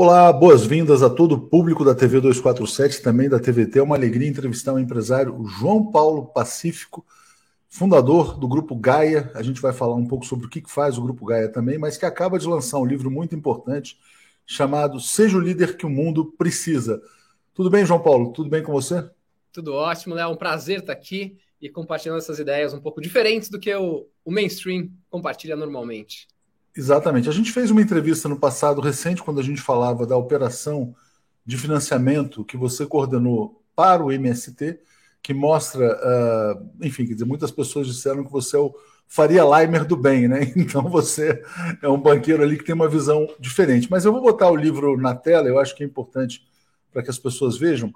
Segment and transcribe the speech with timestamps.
[0.00, 3.80] Olá, boas-vindas a todo o público da TV 247, também da TVT.
[3.80, 7.04] É uma alegria entrevistar o empresário João Paulo Pacífico,
[7.68, 9.28] fundador do Grupo Gaia.
[9.34, 11.96] A gente vai falar um pouco sobre o que faz o Grupo Gaia também, mas
[11.96, 13.98] que acaba de lançar um livro muito importante
[14.46, 17.02] chamado Seja o Líder que o Mundo Precisa.
[17.52, 18.32] Tudo bem, João Paulo?
[18.32, 19.04] Tudo bem com você?
[19.52, 20.16] Tudo ótimo?
[20.16, 24.06] É um prazer estar aqui e compartilhando essas ideias um pouco diferentes do que o,
[24.24, 26.28] o mainstream compartilha normalmente.
[26.78, 27.28] Exatamente.
[27.28, 30.94] A gente fez uma entrevista no passado recente, quando a gente falava da operação
[31.44, 34.78] de financiamento que você coordenou para o MST,
[35.20, 38.72] que mostra, uh, enfim, quer dizer, muitas pessoas disseram que você é o
[39.08, 40.52] Faria Leimer do bem, né?
[40.54, 41.42] Então você
[41.82, 43.90] é um banqueiro ali que tem uma visão diferente.
[43.90, 46.46] Mas eu vou botar o livro na tela, eu acho que é importante
[46.92, 47.92] para que as pessoas vejam.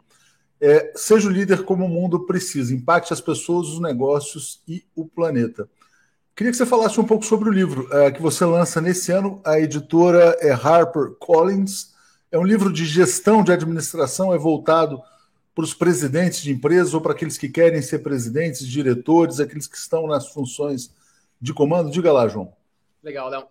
[0.60, 5.06] É, seja o líder como o mundo precisa, impacte as pessoas, os negócios e o
[5.06, 5.68] planeta.
[6.34, 9.40] Queria que você falasse um pouco sobre o livro é, que você lança nesse ano.
[9.44, 11.92] A editora é Harper Collins.
[12.30, 15.02] É um livro de gestão de administração, é voltado
[15.54, 19.76] para os presidentes de empresas ou para aqueles que querem ser presidentes, diretores, aqueles que
[19.76, 20.90] estão nas funções
[21.38, 21.90] de comando.
[21.90, 22.50] Diga lá, João.
[23.02, 23.46] Legal, Léo.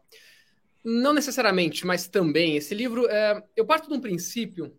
[0.84, 2.56] Não necessariamente, mas também.
[2.56, 4.74] Esse livro, é, eu parto de um princípio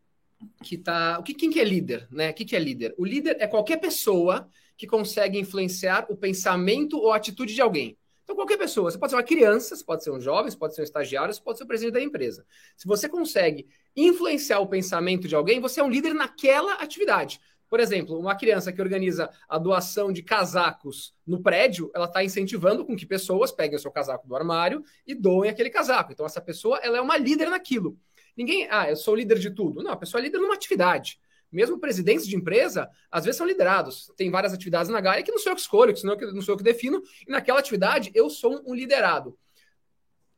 [0.62, 1.18] que tá.
[1.18, 2.30] O que, quem que é líder, né?
[2.30, 2.94] O que, que é líder?
[2.98, 7.96] O líder é qualquer pessoa que consegue influenciar o pensamento ou atitude de alguém.
[8.24, 10.74] Então, qualquer pessoa, você pode ser uma criança, você pode ser um jovem, você pode
[10.74, 12.46] ser um estagiário, você pode ser o presidente da empresa.
[12.76, 17.40] Se você consegue influenciar o pensamento de alguém, você é um líder naquela atividade.
[17.68, 22.84] Por exemplo, uma criança que organiza a doação de casacos no prédio, ela está incentivando
[22.84, 26.12] com que pessoas peguem o seu casaco do armário e doem aquele casaco.
[26.12, 27.98] Então, essa pessoa ela é uma líder naquilo.
[28.36, 29.82] Ninguém, ah, eu sou líder de tudo.
[29.82, 31.18] Não, a pessoa é líder numa atividade
[31.52, 34.10] mesmo presidentes de empresa, às vezes são liderados.
[34.16, 36.56] Tem várias atividades na Gaia que não sou eu que escolho, que não, sou eu
[36.56, 39.38] que defino, e naquela atividade eu sou um liderado.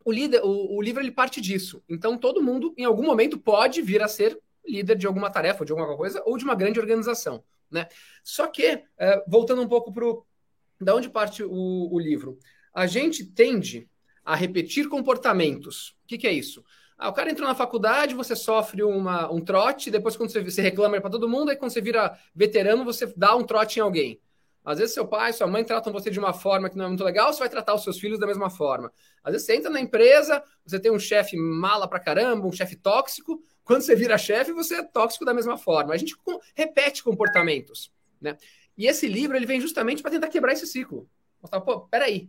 [0.05, 1.83] O, líder, o, o livro ele parte disso.
[1.89, 5.73] Então, todo mundo, em algum momento, pode vir a ser líder de alguma tarefa, de
[5.73, 7.45] alguma coisa, ou de uma grande organização.
[7.71, 7.89] Né?
[8.23, 10.05] Só que, é, voltando um pouco para
[10.81, 12.39] da onde parte o, o livro,
[12.75, 13.89] a gente tende
[14.25, 15.91] a repetir comportamentos.
[16.05, 16.65] O que, que é isso?
[16.97, 20.63] Ah, o cara entrou na faculdade, você sofre uma, um trote, depois quando você, você
[20.63, 24.21] reclama para todo mundo, aí quando você vira veterano, você dá um trote em alguém.
[24.65, 27.05] Às vezes seu pai, sua mãe tratam você de uma forma que não é muito
[27.05, 28.91] legal, você vai tratar os seus filhos da mesma forma.
[29.23, 32.75] Às vezes você entra na empresa, você tem um chefe mala pra caramba, um chefe
[32.77, 35.93] tóxico, quando você vira chefe, você é tóxico da mesma forma.
[35.93, 36.17] A gente
[36.55, 38.37] repete comportamentos, né?
[38.77, 41.09] E esse livro, ele vem justamente para tentar quebrar esse ciclo.
[41.41, 42.29] Mostrar, pô, peraí.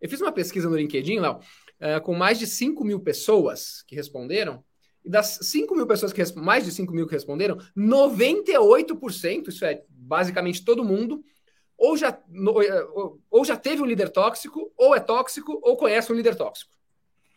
[0.00, 1.40] Eu fiz uma pesquisa no LinkedIn, Léo,
[1.80, 4.62] uh, com mais de 5 mil pessoas que responderam,
[5.04, 9.82] e das 5 mil pessoas que mais de 5 mil que responderam, 98%, isso é
[9.88, 11.24] basicamente todo mundo,
[11.78, 12.86] ou já, eh,
[13.30, 16.70] ou já teve um líder tóxico, ou é tóxico, ou conhece um líder tóxico.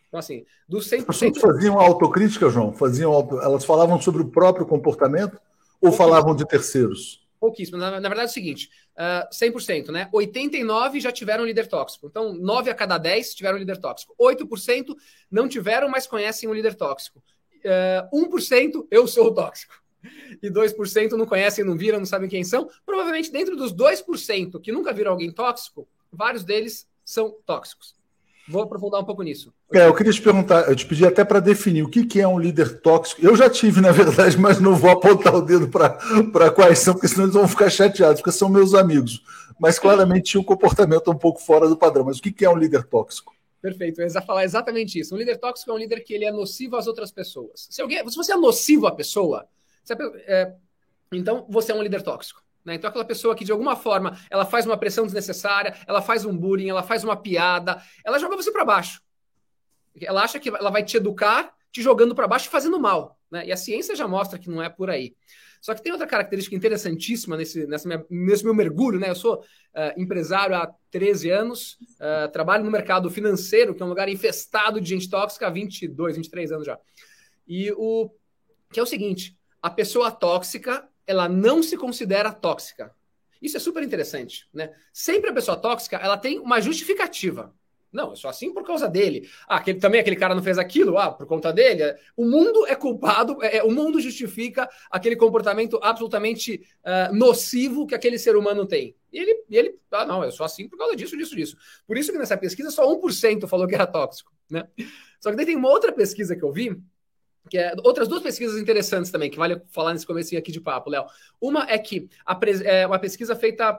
[0.08, 1.08] Então, assim, dos 100%.
[1.08, 2.70] As pessoas faziam autocrítica, João?
[2.70, 3.40] Faziam auto...
[3.40, 5.40] Elas falavam sobre o próprio comportamento
[5.80, 7.24] ou falavam de terceiros?
[7.44, 7.76] pouquíssimo.
[7.76, 10.08] Na, na, verdade é o seguinte, uh, ah, 100%, né?
[10.12, 12.06] 89 já tiveram líder tóxico.
[12.06, 14.14] Então, 9 a cada 10 tiveram líder tóxico.
[14.20, 14.94] 8%
[15.30, 17.22] não tiveram, mas conhecem um líder tóxico.
[18.12, 19.82] Uh, 1% eu sou o tóxico.
[20.42, 22.68] E 2% não conhecem, não viram, não sabem quem são.
[22.84, 27.94] Provavelmente dentro dos 2% que nunca viram alguém tóxico, vários deles são tóxicos.
[28.46, 29.52] Vou aprofundar um pouco nisso.
[29.72, 32.28] É, eu queria te perguntar, eu te pedi até para definir o que, que é
[32.28, 33.24] um líder tóxico.
[33.24, 37.08] Eu já tive, na verdade, mas não vou apontar o dedo para quais são, porque
[37.08, 39.22] senão eles vão ficar chateados, porque são meus amigos.
[39.58, 42.04] Mas claramente tinha um comportamento um pouco fora do padrão.
[42.04, 43.32] Mas o que, que é um líder tóxico?
[43.62, 45.14] Perfeito, eu ia falar exatamente isso.
[45.14, 47.66] Um líder tóxico é um líder que ele é nocivo às outras pessoas.
[47.70, 49.48] Se, alguém, se você é nocivo à pessoa,
[50.26, 50.52] é,
[51.10, 52.43] então você é um líder tóxico.
[52.64, 52.74] Né?
[52.74, 56.36] Então, aquela pessoa que, de alguma forma, ela faz uma pressão desnecessária, ela faz um
[56.36, 59.02] bullying, ela faz uma piada, ela joga você para baixo.
[60.00, 63.18] Ela acha que ela vai te educar te jogando para baixo e fazendo mal.
[63.28, 63.48] Né?
[63.48, 65.16] E a ciência já mostra que não é por aí.
[65.60, 69.00] Só que tem outra característica interessantíssima nesse, minha, nesse meu mergulho.
[69.00, 69.10] Né?
[69.10, 73.88] Eu sou uh, empresário há 13 anos, uh, trabalho no mercado financeiro, que é um
[73.88, 76.78] lugar infestado de gente tóxica há 22, 23 anos já.
[77.44, 78.08] E o
[78.72, 82.94] que é o seguinte: a pessoa tóxica ela não se considera tóxica.
[83.40, 84.72] Isso é super interessante, né?
[84.92, 87.54] Sempre a pessoa tóxica, ela tem uma justificativa.
[87.94, 89.28] Não, eu sou assim por causa dele.
[89.46, 91.94] Ah, aquele, também aquele cara não fez aquilo, ah, por conta dele.
[92.16, 97.94] O mundo é culpado, é, é o mundo justifica aquele comportamento absolutamente uh, nocivo que
[97.94, 98.96] aquele ser humano tem.
[99.12, 101.56] E ele, e ele, ah, não, eu sou assim por causa disso, disso, disso.
[101.86, 104.66] Por isso que nessa pesquisa só 1% falou que era tóxico, né?
[105.20, 106.76] Só que daí tem uma outra pesquisa que eu vi,
[107.48, 110.90] que é, outras duas pesquisas interessantes também, que vale falar nesse começo aqui de papo,
[110.90, 111.04] Léo.
[111.40, 113.78] Uma é que a, é uma pesquisa feita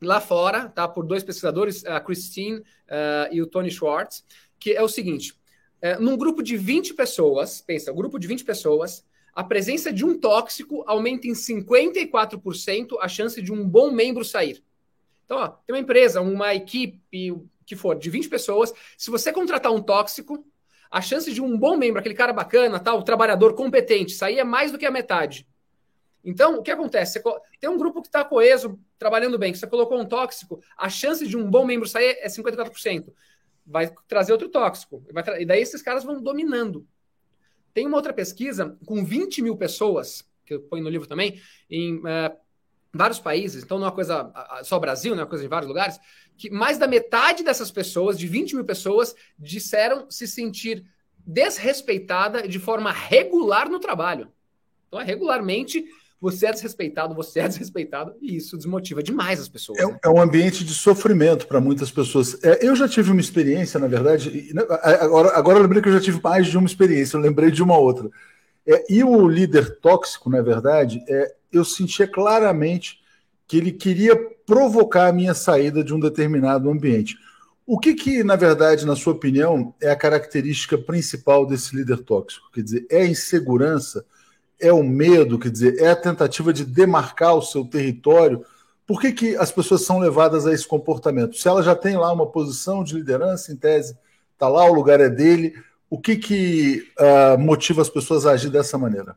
[0.00, 2.64] lá fora, tá, por dois pesquisadores, a Christine uh,
[3.30, 4.24] e o Tony Schwartz,
[4.58, 5.34] que é o seguinte:
[5.80, 9.04] é, num grupo de 20 pessoas, pensa, um grupo de 20 pessoas,
[9.34, 14.64] a presença de um tóxico aumenta em 54% a chance de um bom membro sair.
[15.24, 17.00] Então, ó, tem uma empresa, uma equipe,
[17.66, 20.46] que for, de 20 pessoas, se você contratar um tóxico,
[20.94, 24.70] a chance de um bom membro, aquele cara bacana, tal, trabalhador competente, sair é mais
[24.70, 25.44] do que a metade.
[26.22, 27.20] Então, o que acontece?
[27.20, 30.88] Você tem um grupo que está coeso, trabalhando bem, que você colocou um tóxico, a
[30.88, 33.12] chance de um bom membro sair é 54%.
[33.66, 35.04] Vai trazer outro tóxico.
[35.40, 36.86] E daí esses caras vão dominando.
[37.72, 41.96] Tem uma outra pesquisa com 20 mil pessoas, que eu ponho no livro também, em
[41.96, 42.36] uh,
[42.94, 44.32] vários países, então não é uma coisa
[44.62, 45.98] só Brasil, não é uma coisa em vários lugares,
[46.36, 50.84] que mais da metade dessas pessoas, de 20 mil pessoas, disseram se sentir
[51.26, 54.28] desrespeitada de forma regular no trabalho.
[54.88, 55.84] Então, é regularmente
[56.20, 59.78] você é desrespeitado, você é desrespeitado, e isso desmotiva demais as pessoas.
[59.78, 59.98] É, né?
[60.02, 62.42] é um ambiente de sofrimento para muitas pessoas.
[62.42, 65.92] É, eu já tive uma experiência, na verdade, né, agora, agora eu lembrei que eu
[65.92, 68.08] já tive mais de uma experiência, eu lembrei de uma outra.
[68.66, 73.00] É, e o líder tóxico, na verdade, é, eu sentia claramente
[73.46, 74.16] que ele queria
[74.46, 77.16] provocar a minha saída de um determinado ambiente.
[77.66, 82.50] O que, que, na verdade, na sua opinião, é a característica principal desse líder tóxico?
[82.52, 84.04] Quer dizer, é a insegurança?
[84.60, 88.44] é o medo, quer dizer, é a tentativa de demarcar o seu território.
[88.86, 91.36] Por que, que as pessoas são levadas a esse comportamento?
[91.36, 93.96] Se ela já tem lá uma posição de liderança, em tese,
[94.32, 95.54] está lá, o lugar é dele,
[95.88, 99.16] o que, que uh, motiva as pessoas a agir dessa maneira?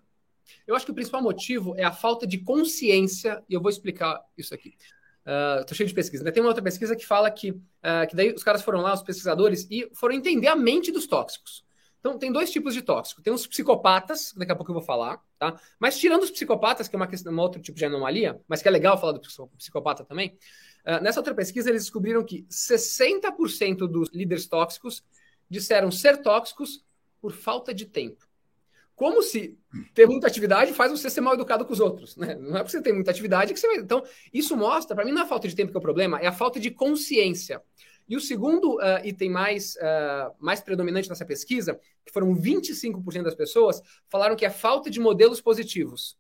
[0.65, 4.21] Eu acho que o principal motivo é a falta de consciência, e eu vou explicar
[4.37, 4.75] isso aqui.
[5.59, 6.23] Estou uh, cheio de pesquisa.
[6.23, 6.31] Né?
[6.31, 9.01] Tem uma outra pesquisa que fala que, uh, que daí os caras foram lá, os
[9.01, 11.65] pesquisadores, e foram entender a mente dos tóxicos.
[11.99, 13.21] Então, tem dois tipos de tóxico.
[13.21, 15.59] Tem os psicopatas, daqui a pouco eu vou falar, tá?
[15.79, 18.67] Mas tirando os psicopatas, que é uma, questão, um outro tipo de anomalia, mas que
[18.67, 19.21] é legal falar do
[19.57, 20.37] psicopata também,
[20.85, 25.03] uh, nessa outra pesquisa eles descobriram que 60% dos líderes tóxicos
[25.49, 26.85] disseram ser tóxicos
[27.19, 28.26] por falta de tempo.
[28.97, 29.55] Como se
[29.93, 32.33] ter muita atividade faz você ser mal educado com os outros, né?
[32.33, 33.77] Não é porque você tem muita atividade que você vai...
[33.77, 34.03] Então,
[34.33, 36.25] isso mostra, para mim não é a falta de tempo que é o problema, é
[36.25, 37.61] a falta de consciência.
[38.09, 43.35] E o segundo uh, item mais, uh, mais predominante nessa pesquisa, que foram 25% das
[43.35, 46.17] pessoas, falaram que é falta de modelos positivos.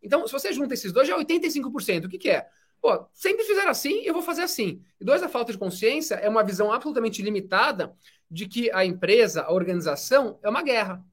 [0.00, 2.04] Então, se você junta esses dois, já é 85%.
[2.04, 2.46] O que, que é?
[2.80, 4.80] Pô, sempre fizeram assim, eu vou fazer assim.
[5.00, 7.92] E dois, a falta de consciência é uma visão absolutamente limitada
[8.30, 11.04] de que a empresa, a organização, é uma guerra.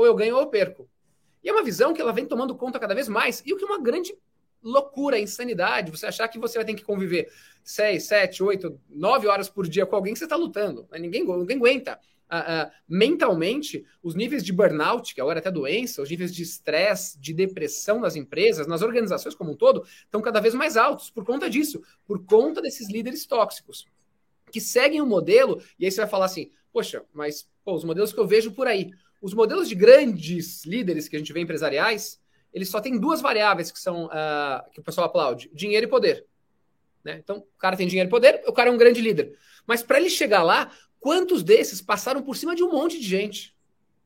[0.00, 0.88] Ou eu ganho ou eu perco.
[1.44, 3.64] E é uma visão que ela vem tomando conta cada vez mais, e o que
[3.64, 4.16] é uma grande
[4.62, 7.30] loucura, insanidade, você achar que você vai ter que conviver
[7.62, 10.88] 6, 7, 8, 9 horas por dia com alguém que você está lutando.
[10.92, 12.00] Ninguém, ninguém aguenta.
[12.32, 16.44] Uh, uh, mentalmente, os níveis de burnout, que agora é até doença, os níveis de
[16.44, 21.10] estresse, de depressão nas empresas, nas organizações como um todo, estão cada vez mais altos
[21.10, 23.84] por conta disso, por conta desses líderes tóxicos,
[24.50, 27.84] que seguem o um modelo, e aí você vai falar assim, poxa, mas pô, os
[27.84, 31.40] modelos que eu vejo por aí, os modelos de grandes líderes que a gente vê
[31.40, 32.20] empresariais,
[32.52, 36.26] eles só têm duas variáveis que são uh, que o pessoal aplaude: dinheiro e poder.
[37.04, 37.20] Né?
[37.22, 39.36] Então, o cara tem dinheiro e poder, o cara é um grande líder.
[39.66, 43.56] Mas para ele chegar lá, quantos desses passaram por cima de um monte de gente?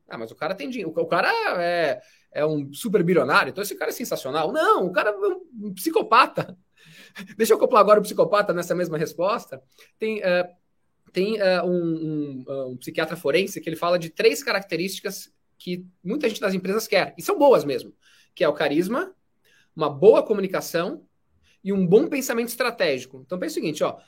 [0.08, 0.92] Ah, mas o cara tem dinheiro.
[0.94, 2.00] O cara é,
[2.32, 4.52] é um super bilionário, então esse cara é sensacional.
[4.52, 6.56] Não, o cara é um, psicopata.
[7.36, 9.62] Deixa eu acoplar agora o psicopata nessa mesma resposta.
[9.98, 10.48] Tem, uh,
[11.14, 16.28] tem uh, um, um, um psiquiatra forense que ele fala de três características que muita
[16.28, 17.94] gente das empresas quer, e são boas mesmo
[18.34, 19.14] que é o carisma,
[19.74, 21.06] uma boa comunicação
[21.62, 23.22] e um bom pensamento estratégico.
[23.24, 23.98] Então pensa o seguinte, ó,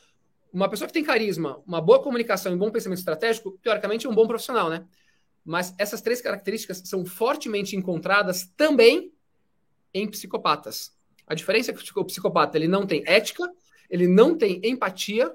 [0.53, 4.11] uma pessoa que tem carisma, uma boa comunicação e um bom pensamento estratégico, teoricamente é
[4.11, 4.87] um bom profissional, né?
[5.45, 9.13] Mas essas três características são fortemente encontradas também
[9.95, 10.93] em psicopatas.
[11.27, 13.49] A diferença é que o psicopata ele não tem ética,
[13.89, 15.33] ele não tem empatia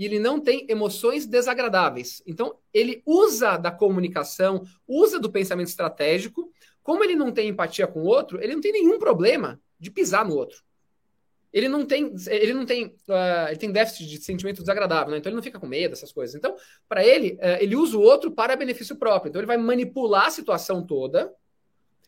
[0.00, 2.22] e ele não tem emoções desagradáveis.
[2.26, 6.50] Então, ele usa da comunicação, usa do pensamento estratégico
[6.82, 10.24] como ele não tem empatia com o outro, ele não tem nenhum problema de pisar
[10.24, 10.62] no outro.
[11.52, 15.18] Ele não tem, ele não tem, uh, ele tem déficit de sentimento desagradável, né?
[15.18, 16.34] então ele não fica com medo dessas coisas.
[16.34, 16.56] Então,
[16.88, 19.28] para ele, uh, ele usa o outro para benefício próprio.
[19.28, 21.30] Então, ele vai manipular a situação toda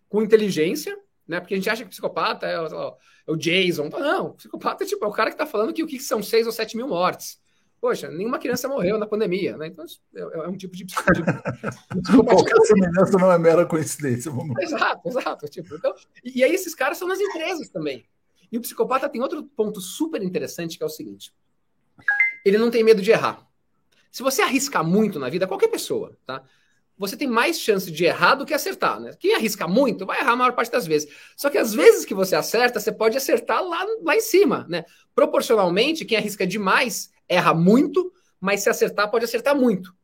[0.09, 1.41] com inteligência, né?
[1.41, 3.91] Porque a gente acha que psicopata é, é o Jason.
[3.91, 6.23] Não, o psicopata é tipo é o cara que está falando que o que são
[6.23, 7.42] 6 ou 7 mil mortes.
[7.83, 9.67] Poxa, nenhuma criança morreu na pandemia, né?
[9.67, 9.85] Então
[10.15, 10.95] é, é um tipo de, de,
[12.01, 14.31] de Qualquer semelhança não é mera coincidência.
[14.31, 14.57] Vamos...
[14.63, 15.49] Exato, exato.
[15.49, 18.07] Tipo, então, e, e aí esses caras são nas empresas também.
[18.53, 21.35] E o psicopata tem outro ponto super interessante que é o seguinte:
[22.45, 23.45] ele não tem medo de errar.
[24.13, 26.45] Se você arriscar muito na vida, qualquer pessoa, tá?
[26.97, 29.11] Você tem mais chance de errar do que acertar, né?
[29.19, 31.13] Quem arrisca muito vai errar a maior parte das vezes.
[31.37, 34.85] Só que às vezes que você acerta, você pode acertar lá, lá em cima, né?
[35.17, 39.95] Proporcionalmente, quem arrisca demais erra muito, mas se acertar, pode acertar muito.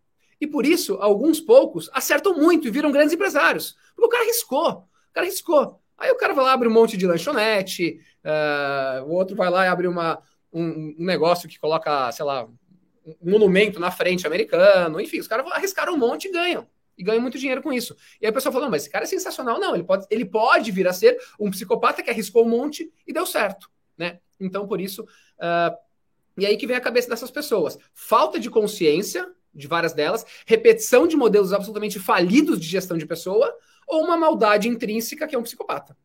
[0.41, 3.77] E por isso, alguns poucos acertam muito e viram grandes empresários.
[3.95, 4.69] Porque o cara arriscou.
[4.71, 5.81] O cara arriscou.
[5.97, 9.65] Aí o cara vai lá, abre um monte de lanchonete, uh, o outro vai lá
[9.65, 15.01] e abre uma, um, um, negócio que coloca, sei lá, um monumento na frente americano.
[15.01, 16.69] Enfim, os caras arriscaram um monte e ganham.
[16.97, 17.97] E ganham muito dinheiro com isso.
[18.21, 19.59] E aí a pessoa falou: mas esse cara é sensacional.
[19.59, 23.13] Não, ele pode, ele pode vir a ser um psicopata que arriscou um monte e
[23.13, 23.69] deu certo.
[23.97, 24.21] Né?
[24.39, 25.03] Então, por isso.
[25.03, 25.88] Uh,
[26.39, 27.79] e aí que vem a cabeça dessas pessoas.
[27.93, 33.53] Falta de consciência de várias delas, repetição de modelos absolutamente falidos de gestão de pessoa,
[33.87, 35.97] ou uma maldade intrínseca que é um psicopata.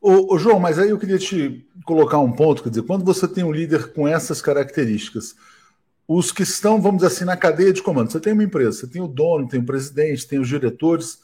[0.00, 3.26] Ô, ô, João, mas aí eu queria te colocar um ponto, quer dizer, quando você
[3.26, 5.34] tem um líder com essas características,
[6.06, 8.86] os que estão, vamos dizer assim, na cadeia de comando, você tem uma empresa, você
[8.86, 11.20] tem o dono, tem o presidente, tem os diretores,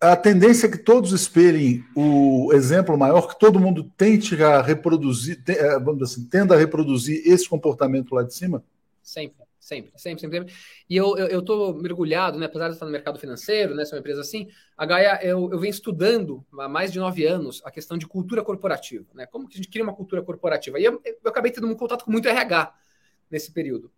[0.00, 5.42] a tendência é que todos espelhem o exemplo maior, que todo mundo tente a reproduzir,
[5.46, 8.64] eh, vamos assim, tenda a reproduzir esse comportamento lá de cima?
[9.02, 9.40] Sempre.
[9.60, 10.52] Sempre, sempre, sempre.
[10.88, 12.46] E eu, tô mergulhado, né?
[12.46, 13.84] Apesar de estar no mercado financeiro, né?
[13.84, 17.62] Ser uma empresa assim, a Gaia, eu, eu venho estudando há mais de nove anos
[17.64, 19.26] a questão de cultura corporativa, né?
[19.26, 20.80] Como que a gente cria uma cultura corporativa?
[20.80, 22.74] E eu, eu acabei tendo um contato com muito RH
[23.30, 23.92] nesse período.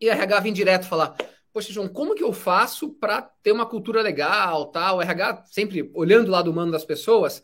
[0.00, 1.16] E RH vem direto falar:
[1.52, 4.98] Poxa, João, como que eu faço para ter uma cultura legal, tal?
[4.98, 7.42] O RH sempre olhando o lado humano das pessoas.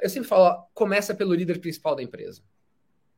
[0.00, 2.42] Eu sempre falo: ó, começa pelo líder principal da empresa.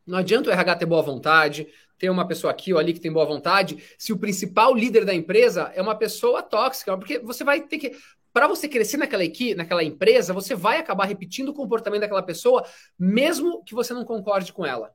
[0.07, 3.13] Não adianta o RH ter boa vontade, ter uma pessoa aqui ou ali que tem
[3.13, 7.61] boa vontade, se o principal líder da empresa é uma pessoa tóxica, porque você vai
[7.61, 7.93] ter que.
[8.33, 12.65] Para você crescer naquela equipe, naquela empresa, você vai acabar repetindo o comportamento daquela pessoa,
[12.99, 14.91] mesmo que você não concorde com ela.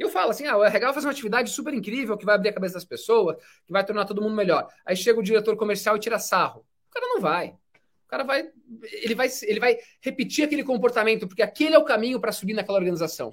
[0.00, 2.52] Eu falo assim: ah, RH vai fazer uma atividade super incrível que vai abrir a
[2.54, 4.66] cabeça das pessoas, que vai tornar todo mundo melhor.
[4.86, 6.64] Aí chega o diretor comercial e tira sarro.
[6.88, 7.48] O cara não vai.
[7.48, 8.48] O cara vai.
[8.82, 12.78] Ele vai, ele vai repetir aquele comportamento, porque aquele é o caminho para subir naquela
[12.78, 13.30] organização.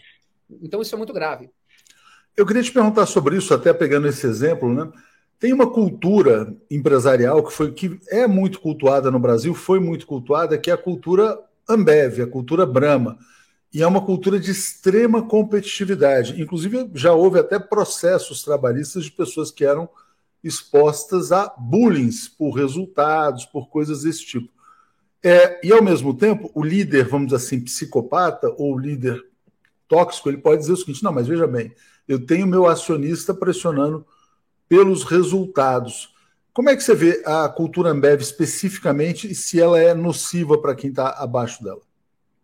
[0.62, 1.50] Então isso é muito grave.
[2.36, 4.92] Eu queria te perguntar sobre isso, até pegando esse exemplo, né?
[5.40, 10.58] Tem uma cultura empresarial que foi que é muito cultuada no Brasil, foi muito cultuada,
[10.58, 13.18] que é a cultura Ambev, a cultura Brahma.
[13.78, 16.42] E é uma cultura de extrema competitividade.
[16.42, 19.88] Inclusive, já houve até processos trabalhistas de pessoas que eram
[20.44, 24.50] expostas a bullying por resultados, por coisas desse tipo.
[25.24, 29.24] É, e, ao mesmo tempo, o líder, vamos dizer assim, psicopata, ou líder
[29.88, 31.72] tóxico, ele pode dizer o seguinte: não, mas veja bem,
[32.08, 34.04] eu tenho meu acionista pressionando
[34.68, 36.16] pelos resultados.
[36.52, 40.74] Como é que você vê a cultura Ambev especificamente e se ela é nociva para
[40.74, 41.87] quem está abaixo dela?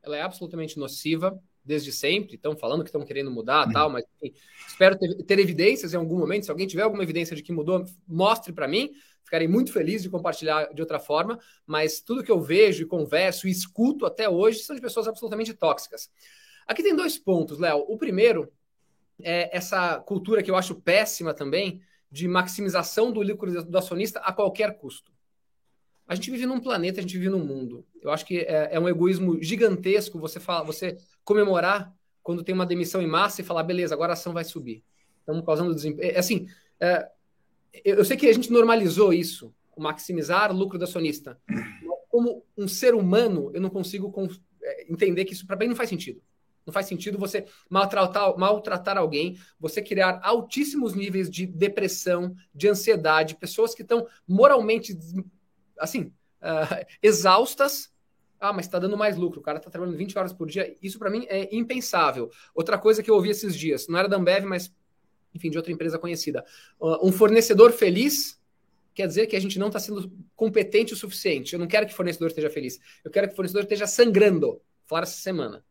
[0.04, 2.36] Ela é absolutamente nociva desde sempre.
[2.36, 3.74] Estão falando que estão querendo mudar, uhum.
[3.74, 4.36] tal, mas enfim,
[4.68, 6.46] espero ter, ter, evidências em algum momento.
[6.46, 8.92] Se alguém tiver alguma evidência de que mudou, mostre para mim.
[9.24, 11.40] Ficarei muito feliz de compartilhar de outra forma.
[11.66, 15.54] Mas tudo que eu vejo e converso e escuto até hoje são de pessoas absolutamente
[15.54, 16.12] tóxicas.
[16.68, 17.86] Aqui tem dois pontos, Léo.
[17.88, 18.52] O primeiro
[19.22, 21.82] é essa cultura que eu acho péssima também
[22.12, 25.13] de maximização do lucro do acionista a qualquer custo.
[26.08, 27.86] A gente vive num planeta, a gente vive num mundo.
[28.02, 32.66] Eu acho que é, é um egoísmo gigantesco você falar, você comemorar quando tem uma
[32.66, 34.84] demissão em massa e falar, beleza, agora a ação vai subir.
[35.20, 36.16] Estamos causando desemprego.
[36.16, 36.48] É, assim,
[36.80, 37.10] é,
[37.84, 41.40] eu sei que a gente normalizou isso, maximizar lucro do acionista.
[42.10, 44.14] Como um ser humano, eu não consigo
[44.62, 46.22] é, entender que isso para mim não faz sentido.
[46.66, 53.36] Não faz sentido você maltratar, maltratar alguém, você criar altíssimos níveis de depressão, de ansiedade,
[53.36, 54.98] pessoas que estão moralmente,
[55.80, 57.92] assim, uh, exaustas.
[58.40, 60.76] Ah, mas está dando mais lucro, o cara está trabalhando 20 horas por dia.
[60.82, 62.30] Isso para mim é impensável.
[62.54, 64.74] Outra coisa que eu ouvi esses dias, não era da Ambev, mas,
[65.34, 66.44] enfim, de outra empresa conhecida.
[66.80, 68.38] Uh, um fornecedor feliz
[68.94, 71.54] quer dizer que a gente não está sendo competente o suficiente.
[71.54, 72.80] Eu não quero que o fornecedor esteja feliz.
[73.04, 74.62] Eu quero que o fornecedor esteja sangrando.
[74.86, 75.66] Falaram essa semana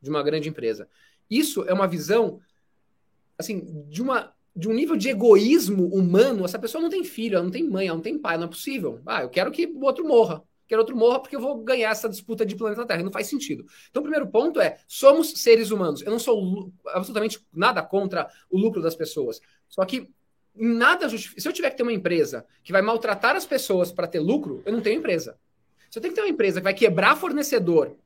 [0.00, 0.88] de uma grande empresa.
[1.30, 2.40] Isso é uma visão
[3.38, 6.44] assim de uma de um nível de egoísmo humano.
[6.44, 8.48] Essa pessoa não tem filho, ela não tem mãe, ela não tem pai, não é
[8.48, 9.00] possível.
[9.06, 10.42] Ah, eu quero que o outro morra.
[10.66, 13.04] Quero outro morra porque eu vou ganhar essa disputa de planeta Terra.
[13.04, 13.64] Não faz sentido.
[13.88, 16.02] Então, o primeiro ponto é: somos seres humanos.
[16.02, 19.40] Eu não sou absolutamente nada contra o lucro das pessoas.
[19.68, 20.10] Só que
[20.52, 21.40] nada justifica.
[21.40, 24.60] Se eu tiver que ter uma empresa que vai maltratar as pessoas para ter lucro,
[24.66, 25.38] eu não tenho empresa.
[25.88, 27.96] Se eu tenho que ter uma empresa que vai quebrar fornecedor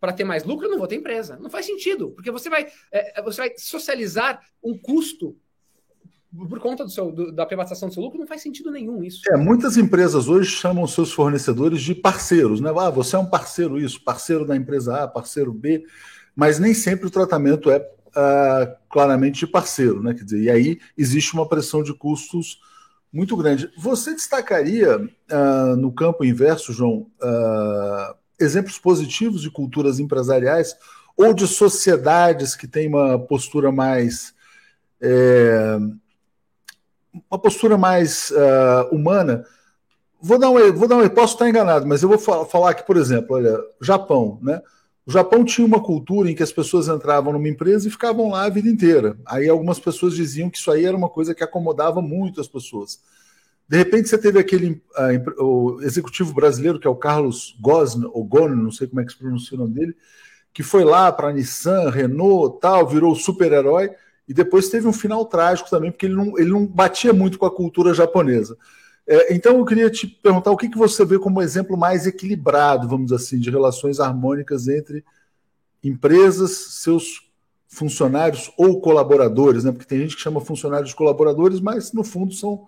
[0.00, 1.36] para ter mais lucro, eu não vou ter empresa.
[1.36, 5.36] Não faz sentido, porque você vai, é, você vai socializar um custo
[6.34, 9.22] por conta do seu, do, da privatização do seu lucro, não faz sentido nenhum isso.
[9.30, 12.70] É, muitas empresas hoje chamam seus fornecedores de parceiros, né?
[12.76, 15.84] Ah, você é um parceiro isso, parceiro da empresa A, parceiro B,
[16.36, 20.14] mas nem sempre o tratamento é uh, claramente de parceiro, né?
[20.14, 22.60] Quer dizer, e aí existe uma pressão de custos
[23.12, 23.70] muito grande.
[23.78, 30.76] Você destacaria uh, no campo inverso, João, uh, exemplos positivos de culturas empresariais
[31.16, 34.34] ou de sociedades que têm uma postura mais.
[35.00, 35.78] É,
[37.30, 39.44] uma postura mais uh, humana.
[40.20, 42.96] Vou dar um, vou dar um, posso estar enganado, mas eu vou falar aqui, por
[42.96, 44.60] exemplo, olha, Japão, né?
[45.06, 48.44] O Japão tinha uma cultura em que as pessoas entravam numa empresa e ficavam lá
[48.44, 49.16] a vida inteira.
[49.24, 53.00] Aí algumas pessoas diziam que isso aí era uma coisa que acomodava muito as pessoas.
[53.66, 58.22] De repente você teve aquele uh, o executivo brasileiro, que é o Carlos Gosn, ou
[58.22, 59.96] Gon, não sei como é que se pronuncia o nome dele,
[60.52, 63.90] que foi lá para a Nissan, Renault, tal, virou super-herói,
[64.28, 67.46] e depois teve um final trágico também, porque ele não, ele não batia muito com
[67.46, 68.56] a cultura japonesa.
[69.06, 72.86] É, então eu queria te perguntar o que, que você vê como exemplo mais equilibrado,
[72.86, 75.02] vamos dizer assim, de relações harmônicas entre
[75.82, 76.50] empresas,
[76.82, 77.26] seus
[77.66, 79.72] funcionários ou colaboradores, né?
[79.72, 82.66] Porque tem gente que chama funcionários de colaboradores, mas no fundo são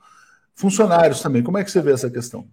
[0.54, 1.42] funcionários também.
[1.42, 2.48] Como é que você vê essa questão?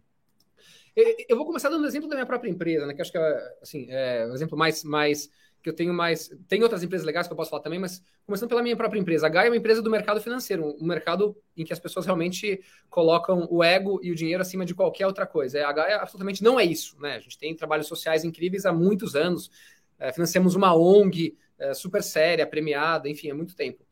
[1.29, 2.93] Eu vou começar dando exemplo da minha própria empresa, né?
[2.93, 5.29] Que acho que é assim, é um exemplo mais, mais
[5.67, 6.31] que eu tenho mais.
[6.47, 9.27] Tem outras empresas legais que eu posso falar também, mas começando pela minha própria empresa.
[9.27, 12.61] A Gaia é uma empresa do mercado financeiro, um mercado em que as pessoas realmente
[12.89, 15.67] colocam o ego e o dinheiro acima de qualquer outra coisa.
[15.67, 17.15] A Gaia absolutamente não é isso, né?
[17.15, 19.51] A gente tem trabalhos sociais incríveis há muitos anos,
[19.99, 23.83] é, financiamos uma ONG é, super séria, premiada, enfim, há muito tempo.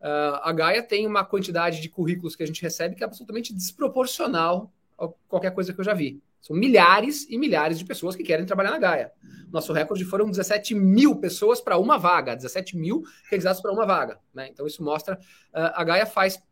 [0.00, 3.54] Uh, a Gaia tem uma quantidade de currículos que a gente recebe que é absolutamente
[3.54, 6.20] desproporcional a qualquer coisa que eu já vi.
[6.42, 9.12] São milhares e milhares de pessoas que querem trabalhar na Gaia.
[9.50, 14.18] Nosso recorde foram 17 mil pessoas para uma vaga, 17 mil candidatos para uma vaga.
[14.34, 14.48] Né?
[14.50, 15.14] Então, isso mostra.
[15.54, 16.42] Uh, a Gaia faz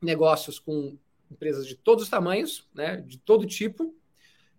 [0.00, 0.96] negócios com
[1.30, 2.98] empresas de todos os tamanhos, né?
[2.98, 3.94] de todo tipo,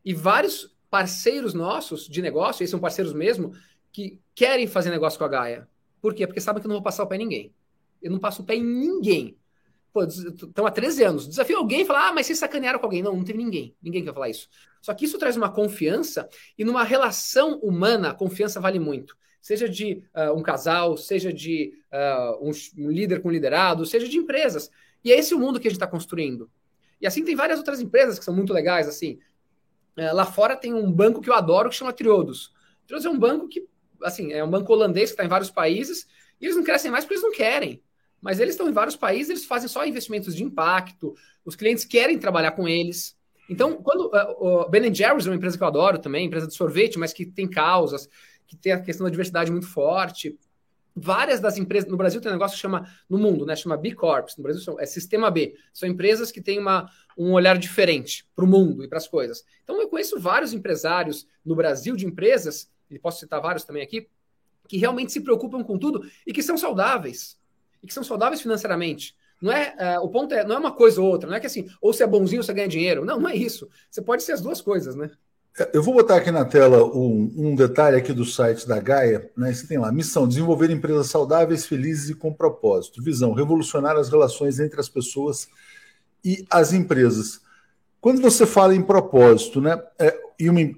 [0.04, 3.54] e vários parceiros nossos de negócio, eles são parceiros mesmo,
[3.92, 5.70] que querem fazer negócio com a Gaia.
[6.02, 6.26] Por quê?
[6.26, 7.54] Porque sabem que eu não vou passar o pé em ninguém.
[8.02, 9.38] Eu não passo o pé em ninguém.
[9.94, 11.28] Pô, estão há 13 anos.
[11.28, 13.04] Desafio alguém e falar, ah, mas vocês sacanearam com alguém.
[13.04, 13.76] Não, não teve ninguém.
[13.82, 14.48] Ninguém quer falar isso.
[14.82, 19.18] Só que isso traz uma confiança e numa relação humana, a confiança vale muito.
[19.42, 22.52] Seja de uh, um casal, seja de uh, um,
[22.86, 24.70] um, líder com liderado, seja de empresas.
[25.04, 26.50] E é esse o mundo que a gente está construindo.
[27.02, 28.88] E assim tem várias outras empresas que são muito legais.
[28.88, 29.20] assim.
[29.98, 32.54] Uh, lá fora tem um banco que eu adoro que chama Triodos.
[32.86, 33.68] Triodos é um banco que,
[34.04, 36.08] assim, é um banco holandês que está em vários países
[36.40, 37.84] e eles não crescem mais porque eles não querem
[38.22, 42.20] mas eles estão em vários países, eles fazem só investimentos de impacto, os clientes querem
[42.20, 43.18] trabalhar com eles.
[43.50, 46.54] Então, quando uh, o Ben Jerry's é uma empresa que eu adoro também, empresa de
[46.54, 48.08] sorvete, mas que tem causas,
[48.48, 50.38] que tem a questão da diversidade muito forte.
[50.96, 53.94] Várias das empresas no Brasil tem um negócio que chama no mundo, né, chama B
[53.94, 55.56] Corps, no Brasil é Sistema B.
[55.74, 59.44] São empresas que têm uma, um olhar diferente para o mundo e para as coisas.
[59.64, 64.08] Então eu conheço vários empresários no Brasil de empresas, e posso citar vários também aqui,
[64.68, 67.41] que realmente se preocupam com tudo e que são saudáveis
[67.82, 69.16] e que são saudáveis financeiramente.
[69.42, 71.48] Não é, uh, o ponto é, não é uma coisa ou outra, não é que
[71.48, 73.04] assim, ou você é bonzinho ou você ganha dinheiro.
[73.04, 73.68] Não, não é isso.
[73.90, 75.10] Você pode ser as duas coisas, né?
[75.58, 79.30] É, eu vou botar aqui na tela um, um detalhe aqui do site da Gaia,
[79.36, 79.52] né?
[79.52, 83.02] Você tem lá, missão, desenvolver empresas saudáveis, felizes e com propósito.
[83.02, 85.48] Visão, revolucionar as relações entre as pessoas
[86.24, 87.42] e as empresas.
[88.00, 89.82] Quando você fala em propósito, né?
[90.00, 90.76] É, e uma, e,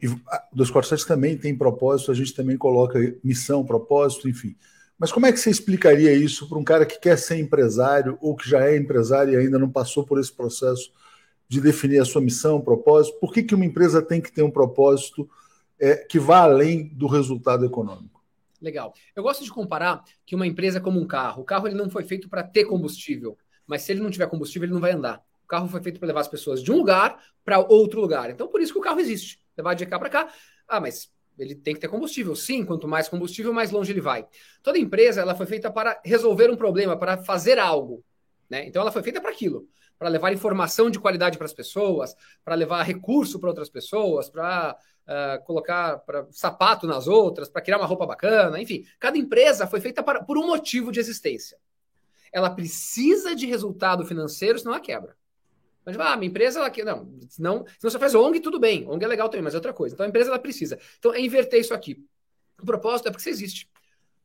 [0.51, 0.71] dois
[1.05, 4.55] também tem propósito, a gente também coloca missão, propósito, enfim.
[5.03, 8.37] Mas como é que você explicaria isso para um cara que quer ser empresário ou
[8.37, 10.93] que já é empresário e ainda não passou por esse processo
[11.45, 13.19] de definir a sua missão, propósito?
[13.19, 15.29] Por que, que uma empresa tem que ter um propósito
[15.77, 18.23] é, que vá além do resultado econômico?
[18.61, 18.93] Legal.
[19.13, 21.41] Eu gosto de comparar que uma empresa é como um carro.
[21.41, 23.37] O carro ele não foi feito para ter combustível,
[23.67, 25.21] mas se ele não tiver combustível, ele não vai andar.
[25.43, 28.29] O carro foi feito para levar as pessoas de um lugar para outro lugar.
[28.29, 29.37] Então, por isso que o carro existe.
[29.57, 30.29] Levar de cá para cá.
[30.65, 32.35] Ah, mas ele tem que ter combustível.
[32.35, 34.27] Sim, quanto mais combustível, mais longe ele vai.
[34.61, 38.03] Toda empresa ela foi feita para resolver um problema, para fazer algo.
[38.49, 38.67] Né?
[38.67, 39.67] Então ela foi feita para aquilo,
[39.97, 44.77] para levar informação de qualidade para as pessoas, para levar recurso para outras pessoas, para
[45.07, 48.85] uh, colocar pra, sapato nas outras, para criar uma roupa bacana, enfim.
[48.99, 51.57] Cada empresa foi feita para, por um motivo de existência.
[52.31, 55.15] Ela precisa de resultado financeiro, senão ela quebra.
[55.85, 58.87] Mas, ah, minha empresa, ela, não, não, se você faz ONG, tudo bem.
[58.87, 59.93] ONG é legal também, mas é outra coisa.
[59.93, 60.79] Então, a empresa, ela precisa.
[60.97, 62.03] Então, é inverter isso aqui.
[62.61, 63.69] O propósito é porque você existe.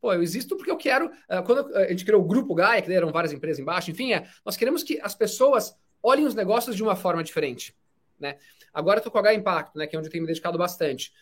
[0.01, 1.07] Pô, eu existo porque eu quero.
[1.07, 4.29] Uh, quando a gente criou o Grupo Gaia, que eram várias empresas embaixo, enfim, é,
[4.45, 7.75] nós queremos que as pessoas olhem os negócios de uma forma diferente.
[8.19, 8.39] Né?
[8.73, 10.57] Agora eu estou com a Gaia Impacto, né, que é onde eu tenho me dedicado
[10.57, 11.13] bastante.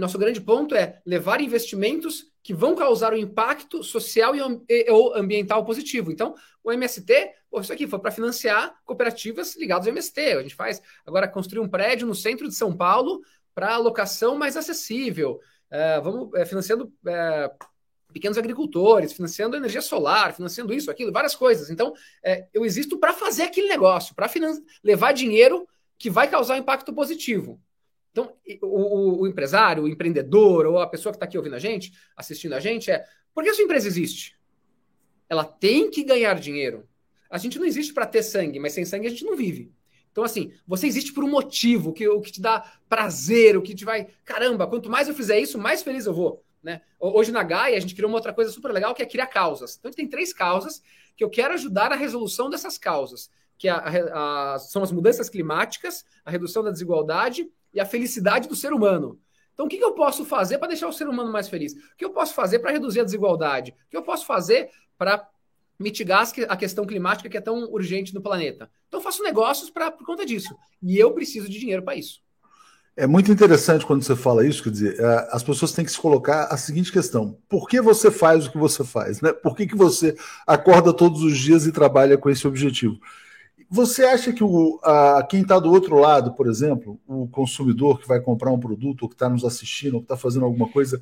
[0.00, 5.64] Nosso grande ponto é levar investimentos que vão causar um impacto social e, ou ambiental
[5.64, 6.10] positivo.
[6.10, 6.34] Então,
[6.64, 10.20] o MST, pô, isso aqui foi para financiar cooperativas ligadas ao MST.
[10.20, 13.20] A gente faz agora construir um prédio no centro de São Paulo
[13.54, 15.40] para locação mais acessível.
[15.70, 17.66] Uh, vamos é, financiando uh,
[18.12, 21.70] pequenos agricultores, financiando energia solar, financiando isso, aquilo, várias coisas.
[21.70, 21.92] Então,
[22.24, 24.30] é, eu existo para fazer aquele negócio, para
[24.82, 25.66] levar dinheiro
[25.98, 27.60] que vai causar um impacto positivo.
[28.12, 31.60] Então, o, o, o, empresário, o empreendedor, ou a pessoa que está aqui ouvindo a
[31.60, 34.36] gente, assistindo a gente, é por que a sua empresa existe?
[35.28, 36.88] Ela tem que ganhar dinheiro.
[37.30, 39.72] A gente não existe para ter sangue, mas sem sangue a gente não vive.
[40.10, 43.74] Então, assim, você existe por um motivo, que, o que te dá prazer, o que
[43.74, 44.08] te vai.
[44.24, 46.44] Caramba, quanto mais eu fizer isso, mais feliz eu vou.
[46.60, 46.82] Né?
[46.98, 49.76] Hoje na Gaia, a gente criou uma outra coisa super legal, que é criar causas.
[49.78, 50.82] Então, a gente tem três causas
[51.16, 55.28] que eu quero ajudar na resolução dessas causas, que a, a, a, são as mudanças
[55.28, 59.18] climáticas, a redução da desigualdade e a felicidade do ser humano.
[59.52, 61.74] Então, o que, eu posso fazer para deixar o ser humano mais feliz?
[61.74, 63.72] O que eu posso fazer para reduzir a desigualdade?
[63.72, 65.28] O que eu posso fazer para
[65.78, 68.70] mitigar a questão climática que é tão urgente no planeta?
[68.88, 70.56] Então, faço negócios pra, por conta disso.
[70.82, 72.22] E eu preciso de dinheiro para isso.
[72.96, 75.98] É muito interessante quando você fala isso, quer dizer, é, as pessoas têm que se
[75.98, 79.20] colocar a seguinte questão: por que você faz o que você faz?
[79.20, 79.32] Né?
[79.32, 80.14] Por que, que você
[80.46, 82.98] acorda todos os dias e trabalha com esse objetivo?
[83.72, 88.08] Você acha que o, a, quem está do outro lado, por exemplo, o consumidor que
[88.08, 91.00] vai comprar um produto, ou que está nos assistindo, ou que está fazendo alguma coisa,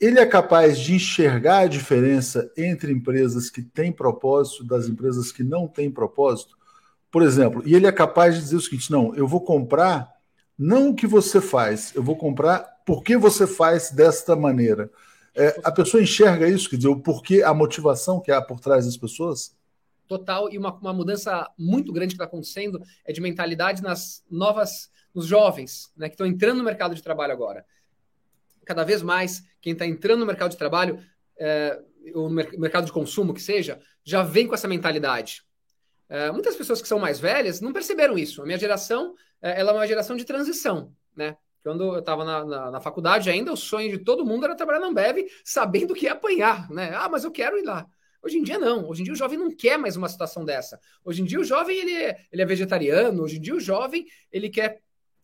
[0.00, 5.42] ele é capaz de enxergar a diferença entre empresas que têm propósito das empresas que
[5.42, 6.56] não têm propósito?
[7.10, 10.08] Por exemplo, e ele é capaz de dizer o seguinte: não, eu vou comprar
[10.56, 14.88] não o que você faz, eu vou comprar porque você faz desta maneira.
[15.34, 18.86] É, a pessoa enxerga isso, quer dizer, o porquê, a motivação que há por trás
[18.86, 19.55] das pessoas?
[20.06, 24.90] Total e uma, uma mudança muito grande que está acontecendo é de mentalidade nas novas,
[25.14, 27.64] nos jovens, né, que estão entrando no mercado de trabalho agora.
[28.64, 30.98] Cada vez mais, quem está entrando no mercado de trabalho,
[31.38, 31.80] é,
[32.14, 35.42] o mercado de consumo que seja, já vem com essa mentalidade.
[36.08, 38.42] É, muitas pessoas que são mais velhas não perceberam isso.
[38.42, 41.36] A minha geração, é, ela é uma geração de transição, né?
[41.62, 44.78] Quando eu estava na, na, na, faculdade ainda, o sonho de todo mundo era trabalhar
[44.78, 46.92] na Ambev, sabendo que ia apanhar, né?
[46.94, 47.88] Ah, mas eu quero ir lá.
[48.22, 48.88] Hoje em dia não.
[48.88, 50.80] Hoje em dia o jovem não quer mais uma situação dessa.
[51.04, 53.22] Hoje em dia o jovem ele é, ele é vegetariano.
[53.22, 54.80] Hoje em dia o jovem ele quer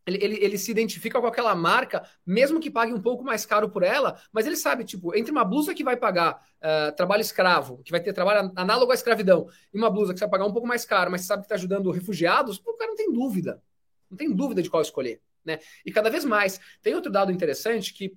[0.06, 3.70] ele, ele, ele, se identifica com aquela marca, mesmo que pague um pouco mais caro
[3.70, 7.80] por ela, mas ele sabe, tipo, entre uma blusa que vai pagar uh, trabalho escravo,
[7.84, 10.52] que vai ter trabalho análogo à escravidão, e uma blusa que você vai pagar um
[10.52, 13.62] pouco mais caro, mas você sabe que está ajudando refugiados, o cara não tem dúvida.
[14.10, 15.20] Não tem dúvida de qual escolher.
[15.44, 15.58] Né?
[15.86, 16.60] E cada vez mais.
[16.82, 18.08] Tem outro dado interessante que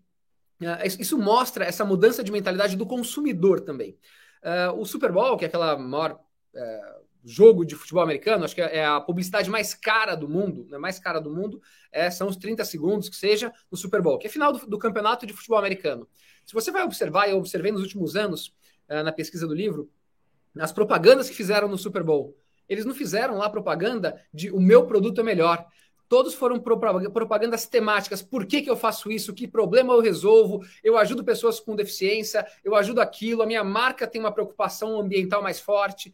[0.62, 3.98] uh, isso mostra essa mudança de mentalidade do consumidor também.
[4.46, 6.12] Uh, o Super Bowl, que é aquela maior
[6.54, 10.78] uh, jogo de futebol americano, acho que é a publicidade mais cara do mundo, né,
[10.78, 11.60] mais cara do mundo,
[11.92, 14.78] é, são os 30 segundos que seja no Super Bowl, que é final do, do
[14.78, 16.08] campeonato de futebol americano.
[16.46, 18.56] Se você vai observar, eu observei nos últimos anos,
[18.88, 19.90] uh, na pesquisa do livro,
[20.60, 22.38] as propagandas que fizeram no Super Bowl.
[22.70, 25.66] Eles não fizeram lá propaganda de o meu produto é melhor
[26.08, 28.22] todos foram propagandas temáticas.
[28.22, 29.34] Por que, que eu faço isso?
[29.34, 30.64] Que problema eu resolvo?
[30.84, 35.42] Eu ajudo pessoas com deficiência, eu ajudo aquilo, a minha marca tem uma preocupação ambiental
[35.42, 36.14] mais forte.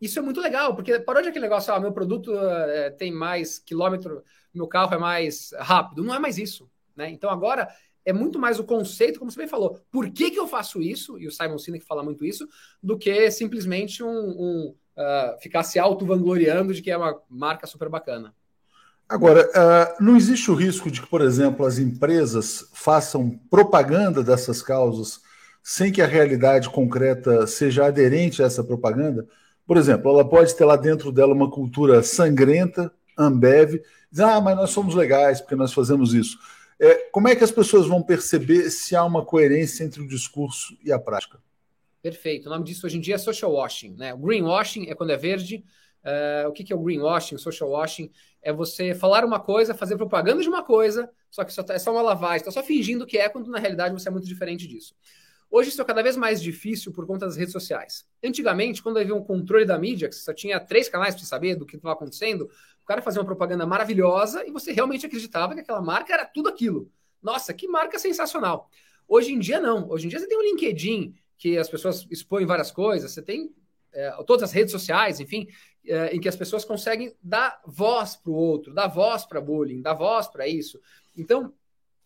[0.00, 3.58] Isso é muito legal, porque parou de aquele negócio, ah, meu produto é, tem mais
[3.58, 6.02] quilômetro, meu carro é mais rápido.
[6.02, 6.70] Não é mais isso.
[6.96, 7.10] Né?
[7.10, 7.68] Então agora
[8.04, 9.78] é muito mais o conceito, como você bem falou.
[9.90, 11.18] Por que, que eu faço isso?
[11.18, 12.48] E o Simon Sinek fala muito isso,
[12.82, 17.88] do que simplesmente um, um uh, ficar se auto-vangloriando de que é uma marca super
[17.88, 18.34] bacana.
[19.10, 24.62] Agora, uh, não existe o risco de que, por exemplo, as empresas façam propaganda dessas
[24.62, 25.20] causas
[25.64, 29.26] sem que a realidade concreta seja aderente a essa propaganda?
[29.66, 34.54] Por exemplo, ela pode ter lá dentro dela uma cultura sangrenta, Ambev, diz, ah, mas
[34.54, 36.38] nós somos legais porque nós fazemos isso.
[36.78, 40.78] É, como é que as pessoas vão perceber se há uma coerência entre o discurso
[40.84, 41.40] e a prática?
[42.00, 42.46] Perfeito.
[42.46, 43.96] O nome disso hoje em dia é social washing.
[43.96, 44.16] Né?
[44.16, 45.64] Greenwashing é quando é verde,
[46.04, 48.10] Uh, o que, que é o greenwashing, social washing?
[48.42, 51.78] É você falar uma coisa, fazer propaganda de uma coisa, só que só tá, é
[51.78, 54.66] só uma lavagem, está só fingindo que é, quando na realidade você é muito diferente
[54.66, 54.94] disso.
[55.50, 58.06] Hoje isso é cada vez mais difícil por conta das redes sociais.
[58.24, 61.56] Antigamente, quando havia um controle da mídia, que você só tinha três canais para saber
[61.56, 62.48] do que estava acontecendo,
[62.82, 66.48] o cara fazia uma propaganda maravilhosa e você realmente acreditava que aquela marca era tudo
[66.48, 66.90] aquilo.
[67.20, 68.70] Nossa, que marca sensacional.
[69.08, 69.90] Hoje em dia, não.
[69.90, 73.52] Hoje em dia você tem um LinkedIn que as pessoas expõem várias coisas, você tem
[73.92, 75.48] é, todas as redes sociais, enfim,
[75.86, 79.82] é, em que as pessoas conseguem dar voz para o outro, dar voz para bullying,
[79.82, 80.80] dar voz para isso.
[81.16, 81.52] Então,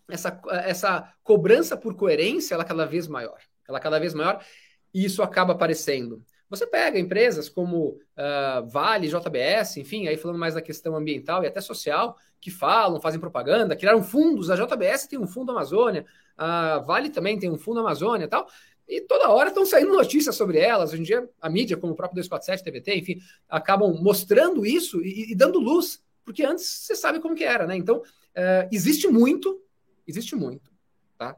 [0.09, 3.39] essa, essa cobrança por coerência, ela é cada vez maior.
[3.69, 4.45] Ela é cada vez maior
[4.93, 6.25] e isso acaba aparecendo.
[6.49, 11.47] Você pega empresas como uh, Vale, JBS, enfim, aí falando mais da questão ambiental e
[11.47, 14.51] até social, que falam, fazem propaganda, criaram fundos.
[14.51, 16.05] A JBS tem um fundo Amazônia,
[16.37, 18.47] a Vale também tem um fundo Amazônia e tal.
[18.87, 20.93] E toda hora estão saindo notícias sobre elas.
[20.93, 23.19] Hoje em dia, a mídia, como o próprio 247, TVT, enfim,
[23.49, 27.77] acabam mostrando isso e, e dando luz, porque antes você sabe como que era, né?
[27.77, 29.63] Então, uh, existe muito,
[30.07, 30.71] existe muito,
[31.17, 31.37] tá?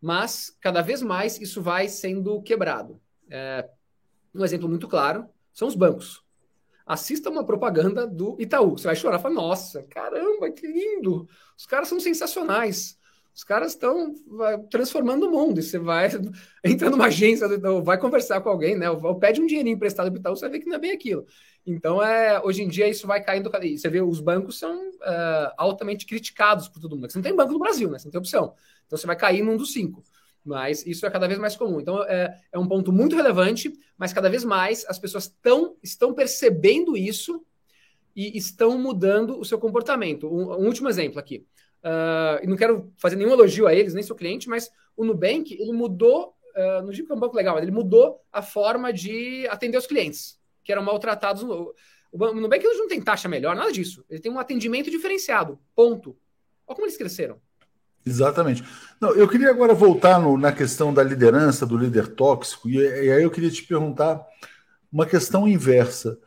[0.00, 3.00] Mas, cada vez mais, isso vai sendo quebrado.
[3.26, 3.68] Uh,
[4.34, 6.22] um exemplo muito claro são os bancos.
[6.84, 8.76] Assista uma propaganda do Itaú.
[8.76, 11.28] Você vai chorar, fala, nossa, caramba, que lindo!
[11.56, 12.98] Os caras são sensacionais.
[13.34, 14.14] Os caras estão
[14.70, 15.58] transformando o mundo.
[15.58, 16.10] E você vai
[16.62, 17.48] entra numa agência,
[17.82, 18.90] vai conversar com alguém, né?
[18.90, 21.26] Ou pede um dinheirinho emprestado para Itaú, você ver que não é bem aquilo.
[21.66, 23.50] Então, é, hoje em dia, isso vai caindo.
[23.50, 27.10] Você vê, os bancos são uh, altamente criticados por todo mundo.
[27.10, 27.98] Você não tem banco no Brasil, né?
[27.98, 28.54] Você não tem opção.
[28.86, 30.04] Então, você vai cair num dos cinco.
[30.44, 31.80] Mas isso é cada vez mais comum.
[31.80, 36.12] Então, é, é um ponto muito relevante, mas cada vez mais as pessoas tão, estão
[36.12, 37.42] percebendo isso
[38.14, 40.26] e estão mudando o seu comportamento.
[40.26, 41.46] Um, um último exemplo aqui.
[41.84, 45.52] Uh, e não quero fazer nenhum elogio a eles, nem seu cliente, mas o Nubank,
[45.52, 48.92] ele mudou, uh, não digo que é um banco legal, mas ele mudou a forma
[48.92, 51.42] de atender os clientes, que eram maltratados.
[51.42, 51.74] No,
[52.12, 54.04] o Nubank não tem taxa melhor, nada disso.
[54.08, 56.16] Ele tem um atendimento diferenciado, ponto.
[56.66, 57.40] Olha como eles cresceram.
[58.04, 58.64] Exatamente.
[59.00, 63.12] Não, eu queria agora voltar no, na questão da liderança, do líder tóxico, e, e,
[63.12, 64.20] aí eu queria te perguntar
[64.92, 66.18] uma questão inversa.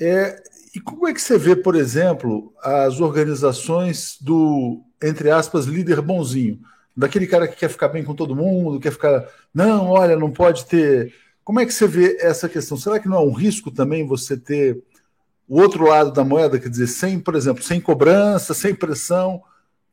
[0.00, 0.42] É,
[0.74, 6.60] e como é que você vê, por exemplo, as organizações do, entre aspas, líder bonzinho?
[6.96, 9.26] Daquele cara que quer ficar bem com todo mundo, quer ficar.
[9.54, 11.14] Não, olha, não pode ter.
[11.44, 12.76] Como é que você vê essa questão?
[12.76, 14.82] Será que não é um risco também você ter
[15.48, 19.42] o outro lado da moeda, quer dizer, sem, por exemplo, sem cobrança, sem pressão?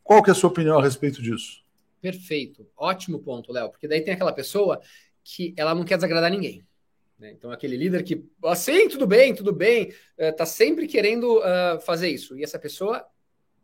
[0.03, 1.61] Qual que é a sua opinião a respeito disso?
[2.01, 4.79] Perfeito, ótimo ponto, Léo, porque daí tem aquela pessoa
[5.23, 6.65] que ela não quer desagradar ninguém.
[7.19, 7.31] Né?
[7.31, 12.09] Então, aquele líder que, assim, tudo bem, tudo bem, está uh, sempre querendo uh, fazer
[12.09, 12.37] isso.
[12.37, 13.05] E essa pessoa,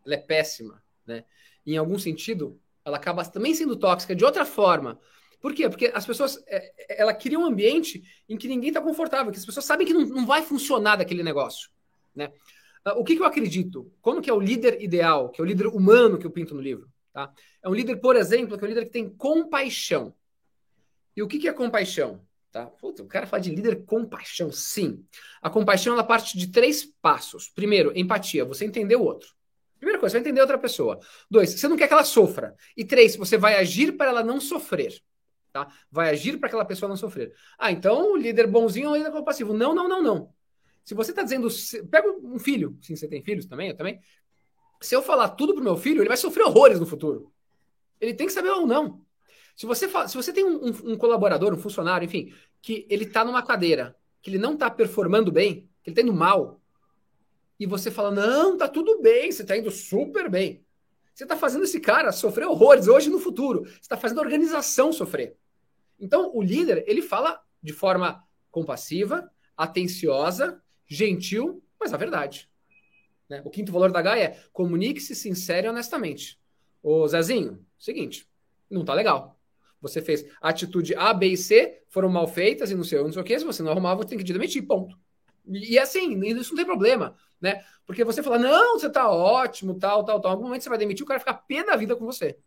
[0.06, 0.84] ela é péssima.
[1.06, 1.24] Né?
[1.66, 5.00] Em algum sentido, ela acaba também sendo tóxica de outra forma.
[5.42, 5.70] Por quê?
[5.70, 9.38] Porque as pessoas, é, é ela cria um ambiente em que ninguém está confortável, que
[9.38, 11.70] as pessoas sabem que não, não vai funcionar daquele negócio.
[12.16, 12.32] Né?
[12.84, 13.92] Ah, o que, que, eu acredito?
[14.02, 16.62] Como que é o líder ideal, que é o líder humano que eu pinto no
[16.62, 16.90] livro?
[17.12, 17.34] Tá?
[17.62, 20.14] É um líder, por exemplo, que é um líder que tem compaixão.
[21.16, 22.22] E o que, que é compaixão?
[22.52, 22.68] Tá?
[22.68, 24.52] Puta, o cara fala de líder compaixão.
[24.52, 25.04] Sim.
[25.42, 27.50] A compaixão ela parte de três passos.
[27.50, 29.30] Primeiro, empatia, você entender o outro.
[29.86, 31.00] Primeira coisa, você vai entender outra pessoa.
[31.30, 32.56] Dois, você não quer que ela sofra.
[32.76, 35.00] E três, você vai agir para ela não sofrer.
[35.54, 35.68] Tá?
[35.92, 37.36] Vai agir para aquela pessoa não sofrer.
[37.56, 39.54] Ah, então o líder bonzinho é o líder compassivo.
[39.54, 40.34] Não, não, não, não.
[40.84, 41.48] Se você está dizendo.
[41.92, 44.00] Pega um filho, sim, você tem filhos também, eu também.
[44.82, 47.32] Se eu falar tudo pro meu filho, ele vai sofrer horrores no futuro.
[48.02, 49.06] Ele tem que saber ou não.
[49.56, 53.04] Se você, fala, se você tem um, um, um, colaborador, um funcionário, enfim, que ele
[53.04, 56.60] está numa cadeira, que ele não está performando bem, que ele está indo mal,
[57.60, 60.66] e você fala, não, tá tudo bem, você está indo super bem.
[61.14, 63.64] Você está fazendo esse cara sofrer horrores hoje e no futuro.
[63.66, 65.38] Você está fazendo a organização sofrer.
[65.98, 72.50] Então, o líder, ele fala de forma compassiva, atenciosa, gentil, mas a verdade.
[73.30, 73.42] Né?
[73.46, 76.40] O quinto valor da Gaia é comunique-se sincero e honestamente.
[76.84, 78.30] Ô Zezinho, seguinte,
[78.70, 79.40] não tá legal.
[79.82, 83.22] Você fez atitude A, B e C, foram mal feitas e não sei, não sei
[83.22, 84.98] o que, se você não arrumar, você tem que te demitir, ponto.
[85.48, 87.64] E, assim, isso não tem problema, né?
[87.86, 90.32] Porque você fala, não, você tá ótimo, tal, tal, tal.
[90.32, 92.38] Em algum momento você vai demitir, o cara fica pé da vida com você.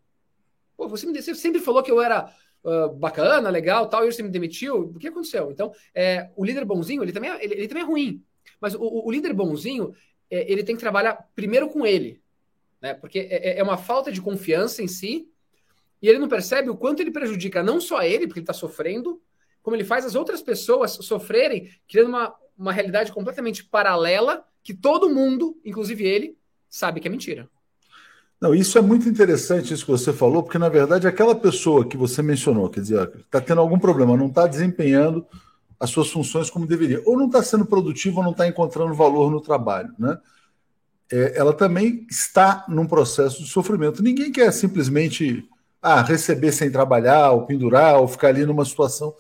[0.77, 2.33] Pô, você, me, você sempre falou que eu era
[2.65, 4.93] uh, bacana, legal, tal, e você me demitiu.
[4.95, 5.51] O que aconteceu?
[5.51, 8.25] Então, é, o líder bonzinho, ele também, é, ele, ele também é ruim.
[8.61, 9.95] Mas o, o líder bonzinho,
[10.31, 12.21] é, ele tem que trabalhar primeiro com ele,
[12.81, 12.95] né?
[12.95, 15.29] Porque é, é, é, uma falta de confiança em si,
[16.01, 19.21] e ele não percebe o quanto ele prejudica não só ele, porque ele está sofrendo,
[19.69, 25.11] como ele faz as outras pessoas sofrerem, criando uma, uma realidade completamente paralela que todo
[25.11, 26.39] mundo, inclusive ele,
[26.71, 27.47] sabe que é mentira.
[28.41, 31.99] Não, isso é muito interessante isso que você falou, porque na verdade aquela pessoa que
[31.99, 35.27] você mencionou, quer dizer, está tendo algum problema, não está desempenhando
[35.79, 37.03] as suas funções como deveria.
[37.05, 39.93] Ou não está sendo produtivo ou não está encontrando valor no trabalho.
[39.99, 40.19] Né?
[41.13, 44.03] É, ela também está num processo de sofrimento.
[44.03, 45.47] Ninguém quer simplesmente
[45.83, 49.15] ah, receber sem trabalhar, ou pendurar, ou ficar ali numa situação.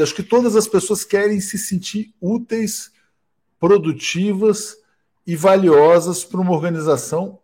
[0.00, 2.90] Acho que todas as pessoas querem se sentir úteis,
[3.58, 4.76] produtivas
[5.26, 7.38] e valiosas para uma organização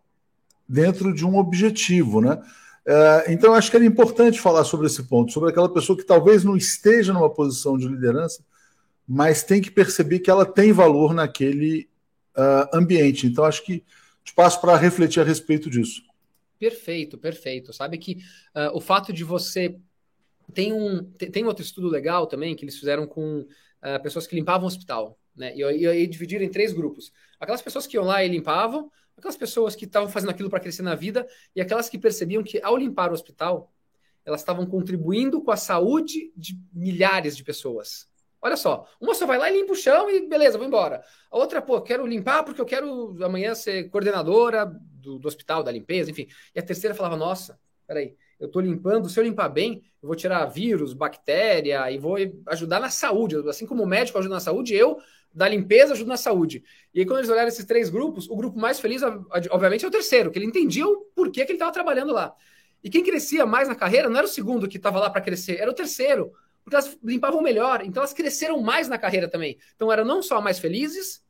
[0.68, 2.42] dentro de um objetivo, né?
[2.86, 6.44] É, então, acho que era importante falar sobre esse ponto, sobre aquela pessoa que talvez
[6.44, 8.44] não esteja numa posição de liderança,
[9.08, 11.88] mas tem que perceber que ela tem valor naquele
[12.36, 13.26] uh, ambiente.
[13.26, 13.82] Então, acho que
[14.34, 16.02] passo para refletir a respeito disso.
[16.58, 17.72] Perfeito, perfeito.
[17.72, 18.18] Sabe que
[18.54, 19.76] uh, o fato de você.
[20.52, 24.64] Tem um, tem outro estudo legal também que eles fizeram com uh, pessoas que limpavam
[24.64, 25.18] o hospital.
[25.34, 25.54] Né?
[25.56, 27.12] E, e, dividiram em três grupos.
[27.40, 30.82] Aquelas pessoas que iam lá e limpavam, aquelas pessoas que estavam fazendo aquilo para crescer
[30.82, 33.72] na vida, e aquelas que percebiam que ao limpar o hospital,
[34.24, 38.08] elas estavam contribuindo com a saúde de milhares de pessoas.
[38.40, 41.02] Olha só, uma só vai lá e limpa o chão e beleza, vou embora.
[41.30, 45.72] A outra, pô, quero limpar porque eu quero amanhã ser coordenadora do, do hospital, da
[45.72, 46.28] limpeza, enfim.
[46.54, 50.16] E a terceira falava, nossa, peraí, eu estou limpando, se eu limpar bem, eu vou
[50.16, 52.16] tirar vírus, bactéria e vou
[52.46, 53.36] ajudar na saúde.
[53.48, 54.98] Assim como o médico ajuda na saúde, eu,
[55.32, 56.62] da limpeza, ajudo na saúde.
[56.92, 59.02] E aí, quando eles olharam esses três grupos, o grupo mais feliz,
[59.50, 62.34] obviamente, é o terceiro, que ele entendia o porquê que ele estava trabalhando lá.
[62.82, 65.56] E quem crescia mais na carreira não era o segundo que estava lá para crescer,
[65.56, 66.32] era o terceiro.
[66.62, 69.58] Porque elas limpavam melhor, então elas cresceram mais na carreira também.
[69.74, 71.22] Então eram não só mais felizes,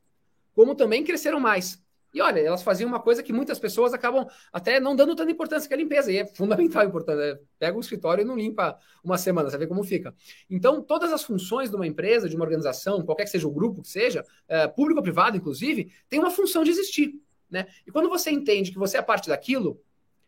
[0.53, 1.81] como também cresceram mais.
[2.15, 5.67] E olha, elas faziam uma coisa que muitas pessoas acabam até não dando tanta importância
[5.67, 7.41] que a limpeza, e é fundamental a importância.
[7.59, 10.15] Pega o escritório e não limpa uma semana, você vê como fica.
[10.49, 13.81] Então, todas as funções de uma empresa, de uma organização, qualquer que seja o grupo
[13.81, 17.19] que seja, é, público ou privado, inclusive, tem uma função de existir.
[17.51, 17.67] Né?
[17.85, 19.81] E quando você entende que você é parte daquilo,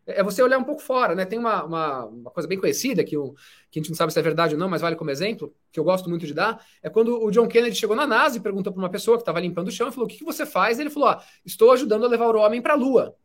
[0.08, 1.26] é você olhar um pouco fora, né?
[1.26, 3.34] Tem uma, uma, uma, coisa bem conhecida que, o,
[3.70, 5.80] que a gente não sabe se é verdade ou não, mas vale como exemplo, que
[5.80, 8.72] eu gosto muito de dar, é quando o John Kennedy chegou na NASA e perguntou
[8.72, 10.80] para uma pessoa que estava limpando o chão e falou: O que, que você faz?
[10.80, 13.16] E ele falou: ah, Estou ajudando a levar o homem para a Lua.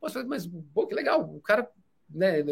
[0.00, 1.68] Pô, mas, pô, que legal, o cara.
[2.08, 2.44] Né,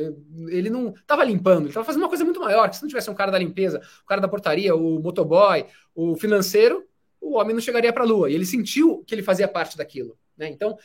[0.48, 2.68] ele não estava limpando, ele estava fazendo uma coisa muito maior.
[2.68, 6.16] Que se não tivesse um cara da limpeza, o cara da portaria, o motoboy, o
[6.16, 6.84] financeiro,
[7.20, 8.30] o homem não chegaria para a Lua.
[8.30, 10.18] E ele sentiu que ele fazia parte daquilo.
[10.36, 10.48] Né?
[10.48, 10.76] Então,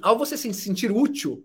[0.00, 1.44] ao você se sentir útil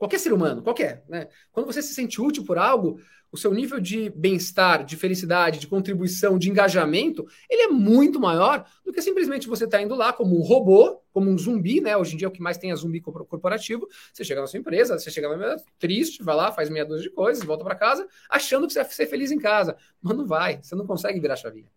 [0.00, 1.04] Qualquer ser humano, qualquer.
[1.06, 1.28] Né?
[1.52, 2.98] Quando você se sente útil por algo,
[3.30, 8.64] o seu nível de bem-estar, de felicidade, de contribuição, de engajamento, ele é muito maior
[8.82, 11.98] do que simplesmente você estar tá indo lá como um robô, como um zumbi, né?
[11.98, 13.86] Hoje em dia é o que mais tem é zumbi corporativo.
[14.10, 17.14] Você chega na sua empresa, você chega na triste, vai lá, faz meia dúzia de
[17.14, 19.76] coisas, volta para casa, achando que você vai ser feliz em casa.
[20.00, 21.68] Mas não vai, você não consegue virar chavinha.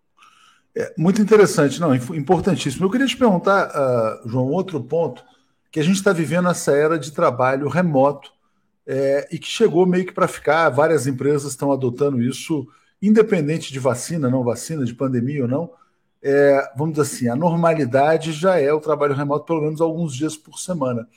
[0.73, 2.85] É muito interessante, não, importantíssimo.
[2.85, 5.25] Eu queria te perguntar, uh, João, outro ponto
[5.73, 8.31] que a gente está vivendo essa era de trabalho remoto
[8.85, 10.69] é, e que chegou meio que para ficar.
[10.69, 12.67] Várias empresas estão adotando isso,
[13.01, 15.71] independente de vacina, não vacina, de pandemia ou não.
[16.21, 20.37] É, vamos dizer assim, a normalidade já é o trabalho remoto pelo menos alguns dias
[20.37, 21.07] por semana,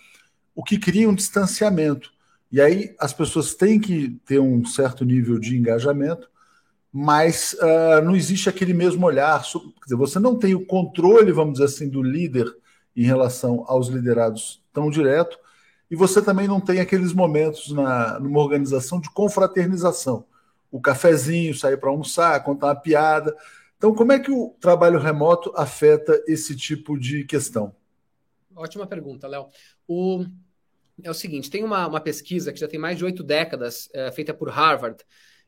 [0.55, 2.11] o que cria um distanciamento.
[2.51, 6.31] E aí as pessoas têm que ter um certo nível de engajamento,
[6.90, 9.42] mas uh, não existe aquele mesmo olhar.
[9.85, 12.51] Dizer, você não tem o controle, vamos dizer assim, do líder
[12.97, 15.39] em relação aos liderados tão direto,
[15.91, 20.25] e você também não tem aqueles momentos na, numa organização de confraternização.
[20.71, 23.37] O cafezinho, sair para almoçar, contar uma piada.
[23.77, 27.75] Então, como é que o trabalho remoto afeta esse tipo de questão?
[28.55, 29.49] Ótima pergunta, Léo.
[29.87, 30.25] O...
[31.03, 34.11] É o seguinte: tem uma, uma pesquisa que já tem mais de oito décadas, é,
[34.11, 35.05] feita por Harvard,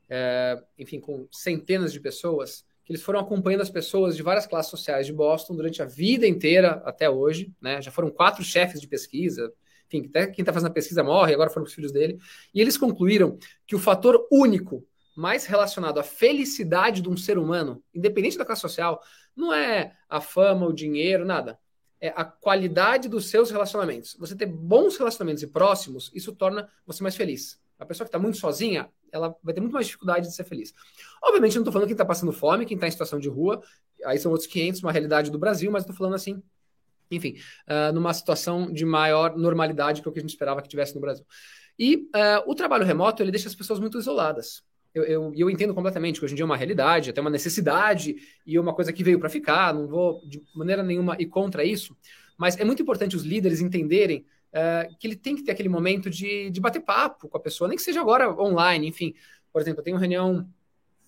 [0.07, 4.71] é, enfim, com centenas de pessoas, que eles foram acompanhando as pessoas de várias classes
[4.71, 7.79] sociais de Boston durante a vida inteira até hoje, né?
[7.79, 9.53] Já foram quatro chefes de pesquisa,
[9.85, 12.17] enfim, até quem está fazendo a pesquisa morre, agora foram os filhos dele,
[12.51, 14.83] e eles concluíram que o fator único
[15.15, 18.99] mais relacionado à felicidade de um ser humano, independente da classe social,
[19.35, 21.59] não é a fama, o dinheiro, nada.
[22.01, 24.15] É a qualidade dos seus relacionamentos.
[24.19, 27.61] Você ter bons relacionamentos e próximos, isso torna você mais feliz.
[27.77, 30.73] A pessoa que está muito sozinha, ela vai ter muito mais dificuldade de ser feliz.
[31.23, 33.61] Obviamente, não estou falando quem está passando fome, quem está em situação de rua,
[34.05, 36.41] aí são outros 500, uma realidade do Brasil, mas estou falando assim,
[37.11, 40.69] enfim, uh, numa situação de maior normalidade que é o que a gente esperava que
[40.69, 41.25] tivesse no Brasil.
[41.77, 44.61] E uh, o trabalho remoto, ele deixa as pessoas muito isoladas.
[44.93, 48.15] Eu, eu, eu, entendo completamente que hoje em dia é uma realidade, até uma necessidade
[48.45, 51.95] e uma coisa que veio para ficar, não vou de maneira nenhuma ir contra isso,
[52.37, 56.09] mas é muito importante os líderes entenderem uh, que ele tem que ter aquele momento
[56.09, 59.13] de, de bater papo com a pessoa, nem que seja agora online, enfim.
[59.51, 60.47] Por exemplo, eu tenho uma reunião,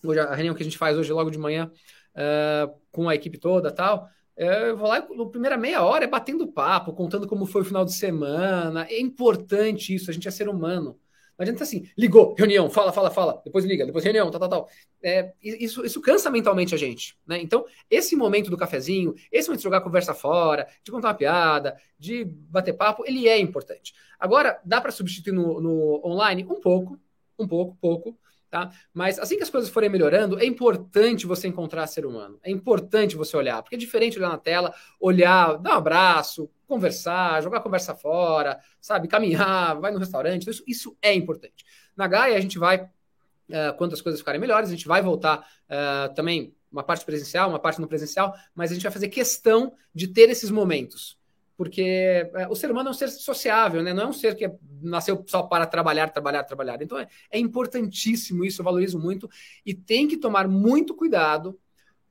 [0.03, 1.71] hoje, a reunião que a gente faz hoje logo de manhã
[2.15, 4.09] uh, com a equipe toda tal.
[4.37, 7.65] Eh, eu vou lá, na primeira meia hora é batendo papo, contando como foi o
[7.65, 8.85] final de semana.
[8.89, 10.99] É importante isso, a gente é ser humano.
[11.37, 14.69] Não adianta assim, ligou, reunião, fala, fala, fala, depois liga, depois reunião, tal, tal, tal.
[15.03, 17.41] É, isso, isso cansa mentalmente a gente, né?
[17.41, 21.75] Então, esse momento do cafezinho, esse momento de jogar conversa fora, de contar uma piada,
[21.97, 23.93] de bater papo, ele é importante.
[24.19, 26.43] Agora, dá para substituir no, no online?
[26.43, 26.99] Um pouco,
[27.39, 28.19] um pouco, pouco,
[28.51, 28.69] Tá?
[28.93, 32.37] Mas assim que as coisas forem melhorando, é importante você encontrar ser humano.
[32.43, 37.41] É importante você olhar, porque é diferente olhar na tela, olhar, dar um abraço, conversar,
[37.41, 40.49] jogar conversa fora, sabe, caminhar, vai no restaurante.
[40.49, 41.63] Isso, isso é importante.
[41.95, 45.39] Na Gaia, a gente vai, uh, quando as coisas ficarem melhores, a gente vai voltar
[45.39, 49.71] uh, também uma parte presencial, uma parte não presencial, mas a gente vai fazer questão
[49.95, 51.20] de ter esses momentos
[51.61, 53.93] porque é, o ser humano é um ser sociável, né?
[53.93, 54.51] não é um ser que
[54.81, 56.81] nasceu só para trabalhar, trabalhar, trabalhar.
[56.81, 59.29] Então é, é importantíssimo isso, eu valorizo muito
[59.63, 61.55] e tem que tomar muito cuidado,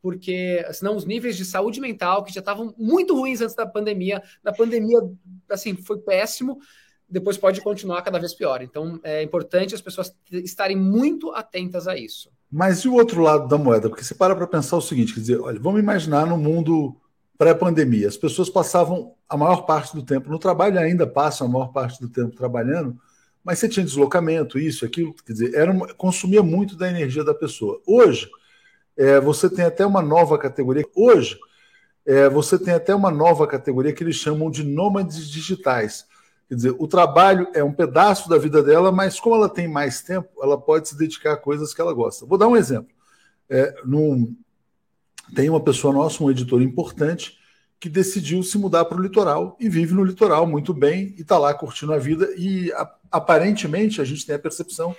[0.01, 4.23] porque senão os níveis de saúde mental, que já estavam muito ruins antes da pandemia,
[4.41, 5.01] na pandemia,
[5.49, 6.61] assim, foi péssimo,
[7.09, 8.63] depois pode continuar cada vez pior.
[8.63, 12.31] Então é importante as pessoas estarem muito atentas a isso.
[12.49, 13.89] Mas e o outro lado da moeda?
[13.89, 16.97] Porque você para para pensar o seguinte, quer dizer, olha, vamos imaginar no mundo
[17.41, 18.07] pré-pandemia.
[18.07, 21.99] As pessoas passavam a maior parte do tempo no trabalho, ainda passam a maior parte
[21.99, 23.01] do tempo trabalhando,
[23.43, 27.81] mas você tinha deslocamento, isso, aquilo, quer dizer, era consumia muito da energia da pessoa.
[27.87, 28.29] Hoje,
[28.95, 30.85] é, você tem até uma nova categoria.
[30.95, 31.39] Hoje,
[32.05, 36.05] é, você tem até uma nova categoria que eles chamam de nômades digitais.
[36.47, 40.03] Quer dizer, o trabalho é um pedaço da vida dela, mas como ela tem mais
[40.03, 42.27] tempo, ela pode se dedicar a coisas que ela gosta.
[42.27, 42.93] Vou dar um exemplo.
[43.49, 44.37] É, num,
[45.35, 47.39] tem uma pessoa nossa, um editor importante,
[47.79, 51.39] que decidiu se mudar para o litoral e vive no litoral muito bem e está
[51.39, 52.29] lá curtindo a vida.
[52.37, 54.95] E a, aparentemente a gente tem a percepção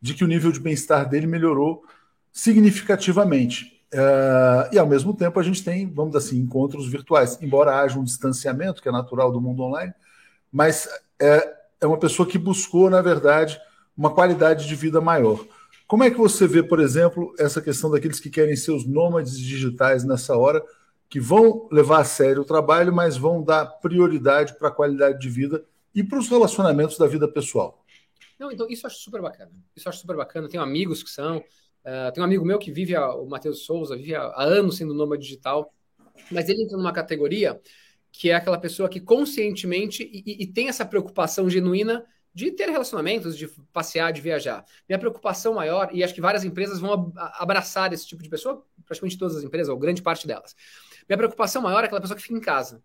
[0.00, 1.84] de que o nível de bem-estar dele melhorou
[2.32, 3.80] significativamente.
[3.92, 7.98] Uh, e ao mesmo tempo a gente tem, vamos dizer assim, encontros virtuais, embora haja
[7.98, 9.92] um distanciamento que é natural do mundo online,
[10.52, 10.88] mas
[11.20, 13.60] é, é uma pessoa que buscou, na verdade,
[13.96, 15.44] uma qualidade de vida maior.
[15.90, 19.36] Como é que você vê, por exemplo, essa questão daqueles que querem ser os nômades
[19.36, 20.64] digitais nessa hora,
[21.08, 25.28] que vão levar a sério o trabalho, mas vão dar prioridade para a qualidade de
[25.28, 27.84] vida e para os relacionamentos da vida pessoal?
[28.38, 29.50] Não, então isso eu acho super bacana.
[29.74, 30.48] Isso eu acho super bacana.
[30.48, 31.38] Tenho amigos que são.
[31.38, 34.94] Uh, tem um amigo meu que vive, a, o Matheus Souza, vive há, anos sendo
[34.94, 35.74] nômade digital,
[36.30, 37.60] mas ele entra numa categoria
[38.12, 43.36] que é aquela pessoa que conscientemente e, e, tem essa preocupação genuína de ter relacionamentos,
[43.36, 44.64] de passear, de viajar.
[44.88, 49.18] Minha preocupação maior, e acho que várias empresas vão abraçar esse tipo de pessoa, praticamente
[49.18, 50.54] todas as empresas, ou grande parte delas.
[51.08, 52.82] Minha preocupação maior é aquela pessoa que fica em casa,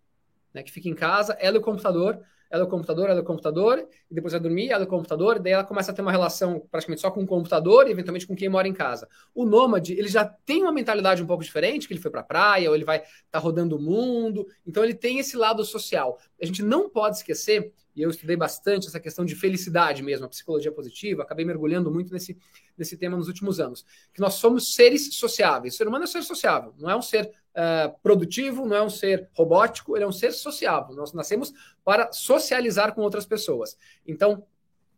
[0.52, 2.20] né, que fica em casa, ela e o computador,
[2.50, 4.88] ela é o computador, ela é o computador, e depois vai dormir, ela é o
[4.88, 7.90] computador, e daí ela começa a ter uma relação praticamente só com o computador e
[7.90, 9.08] eventualmente com quem mora em casa.
[9.34, 12.24] O nômade, ele já tem uma mentalidade um pouco diferente, que ele foi para a
[12.24, 16.18] praia, ou ele vai estar tá rodando o mundo, então ele tem esse lado social.
[16.40, 20.28] A gente não pode esquecer, e eu estudei bastante essa questão de felicidade mesmo, a
[20.28, 22.36] psicologia positiva, acabei mergulhando muito nesse,
[22.76, 25.74] nesse tema nos últimos anos, que nós somos seres sociáveis.
[25.74, 28.82] O ser humano é um ser sociável, não é um ser uh, produtivo, não é
[28.82, 30.94] um ser robótico, ele é um ser sociável.
[30.94, 33.78] Nós nascemos para socializar com outras pessoas.
[34.06, 34.44] Então,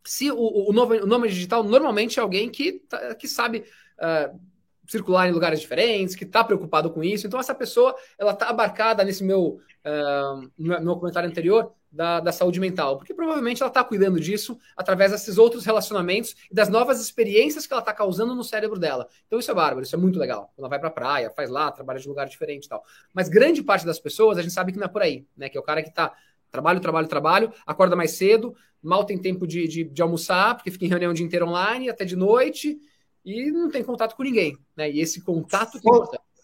[0.03, 0.73] se o, o, o
[1.07, 3.63] nome digital normalmente é alguém que, tá, que sabe
[3.97, 4.37] uh,
[4.85, 7.25] circular em lugares diferentes, que está preocupado com isso.
[7.25, 12.31] Então, essa pessoa ela está abarcada nesse meu, uh, no meu comentário anterior da, da
[12.31, 17.01] saúde mental, porque provavelmente ela está cuidando disso através desses outros relacionamentos e das novas
[17.01, 19.07] experiências que ela está causando no cérebro dela.
[19.25, 20.53] Então, isso é bárbaro, isso é muito legal.
[20.57, 22.83] Ela vai para a praia, faz lá, trabalha de lugar diferente e tal.
[23.13, 25.49] Mas grande parte das pessoas, a gente sabe que não é por aí, né?
[25.49, 26.13] Que é o cara que está
[26.51, 30.85] trabalho, trabalho, trabalho, acorda mais cedo, mal tem tempo de, de, de almoçar, porque fica
[30.85, 32.79] em reunião o dia inteiro online, até de noite
[33.25, 34.89] e não tem contato com ninguém, né?
[34.89, 35.87] E esse contato que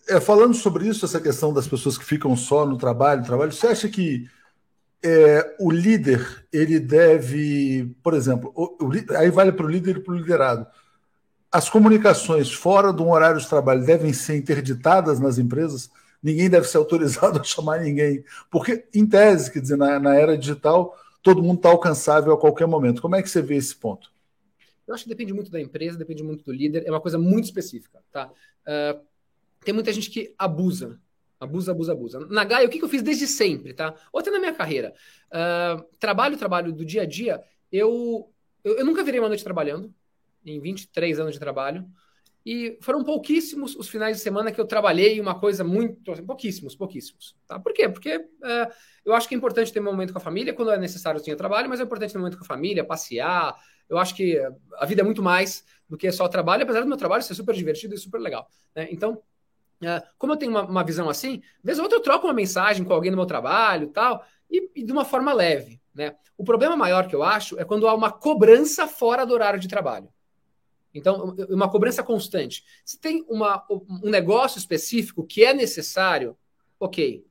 [0.07, 3.67] é, falando sobre isso, essa questão das pessoas que ficam só no trabalho, trabalho, você
[3.67, 4.27] acha que
[5.05, 9.99] é, o líder ele deve, por exemplo, o, o, aí vale para o líder e
[9.99, 10.65] para o liderado.
[11.51, 15.91] As comunicações fora do horário de trabalho devem ser interditadas nas empresas.
[16.23, 20.35] Ninguém deve ser autorizado a chamar ninguém, porque em tese, quer dizer, na, na era
[20.35, 22.99] digital, todo mundo está alcançável a qualquer momento.
[23.01, 24.11] Como é que você vê esse ponto?
[24.87, 27.45] Eu acho que depende muito da empresa, depende muito do líder, é uma coisa muito
[27.45, 28.31] específica, tá?
[28.65, 28.99] Uh,
[29.63, 30.99] tem muita gente que abusa,
[31.39, 32.19] abusa, abusa, abusa.
[32.29, 33.93] Na Gaia, o que, que eu fiz desde sempre, tá?
[34.11, 34.93] Ou até na minha carreira.
[35.27, 38.31] Uh, trabalho, trabalho do dia a dia, eu,
[38.63, 39.93] eu, eu nunca virei uma noite trabalhando,
[40.45, 41.85] em 23 anos de trabalho,
[42.45, 46.11] e foram pouquíssimos os finais de semana que eu trabalhei uma coisa muito.
[46.11, 47.35] Assim, pouquíssimos, pouquíssimos.
[47.47, 47.59] Tá?
[47.59, 47.89] Por quê?
[47.89, 48.71] Porque uh,
[49.03, 50.53] eu acho que é importante ter um momento com a família.
[50.53, 53.55] Quando é necessário, tinha trabalho, mas é importante ter um momento com a família, passear,
[53.89, 54.39] eu acho que
[54.77, 57.55] a vida é muito mais do que só trabalho, apesar do meu trabalho ser super
[57.55, 58.47] divertido e super legal.
[58.75, 58.87] Né?
[58.91, 59.21] Então,
[60.17, 62.93] como eu tenho uma, uma, visão assim, vez ou outra eu troco uma mensagem com
[62.93, 65.81] alguém no meu trabalho tal, e, e de uma forma leve.
[65.93, 66.15] Né?
[66.37, 69.67] O problema maior que eu acho é quando há uma cobrança fora do horário de
[69.67, 70.09] trabalho.
[70.93, 72.63] Então, uma cobrança constante.
[72.85, 76.37] Se tem uma, um negócio específico que é necessário,
[76.79, 77.25] ok.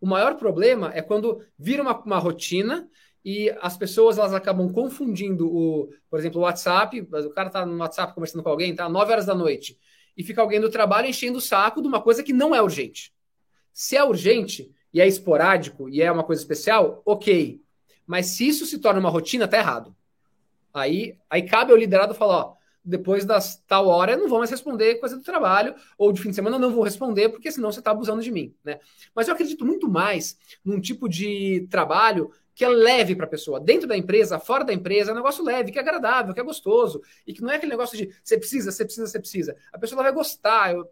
[0.00, 2.88] O maior problema é quando vira uma, uma rotina
[3.24, 7.78] e as pessoas elas acabam confundindo o, por exemplo, o WhatsApp, o cara tá no
[7.78, 9.78] WhatsApp conversando com alguém, tá 9 horas da noite,
[10.16, 13.12] e fica alguém do trabalho enchendo o saco de uma coisa que não é urgente.
[13.72, 17.60] Se é urgente e é esporádico e é uma coisa especial, OK.
[18.06, 19.94] Mas se isso se torna uma rotina, tá errado.
[20.72, 22.54] Aí, aí cabe ao liderado falar, ó,
[22.84, 26.28] depois das tal hora eu não vou mais responder coisa do trabalho, ou de fim
[26.28, 28.78] de semana eu não vou responder, porque senão você está abusando de mim, né?
[29.14, 33.58] Mas eu acredito muito mais num tipo de trabalho que é leve para a pessoa,
[33.58, 36.44] dentro da empresa, fora da empresa, é um negócio leve, que é agradável, que é
[36.44, 39.56] gostoso, e que não é aquele negócio de você precisa, você precisa, você precisa.
[39.72, 40.72] A pessoa vai gostar.
[40.72, 40.88] Eu,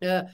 [0.00, 0.26] é,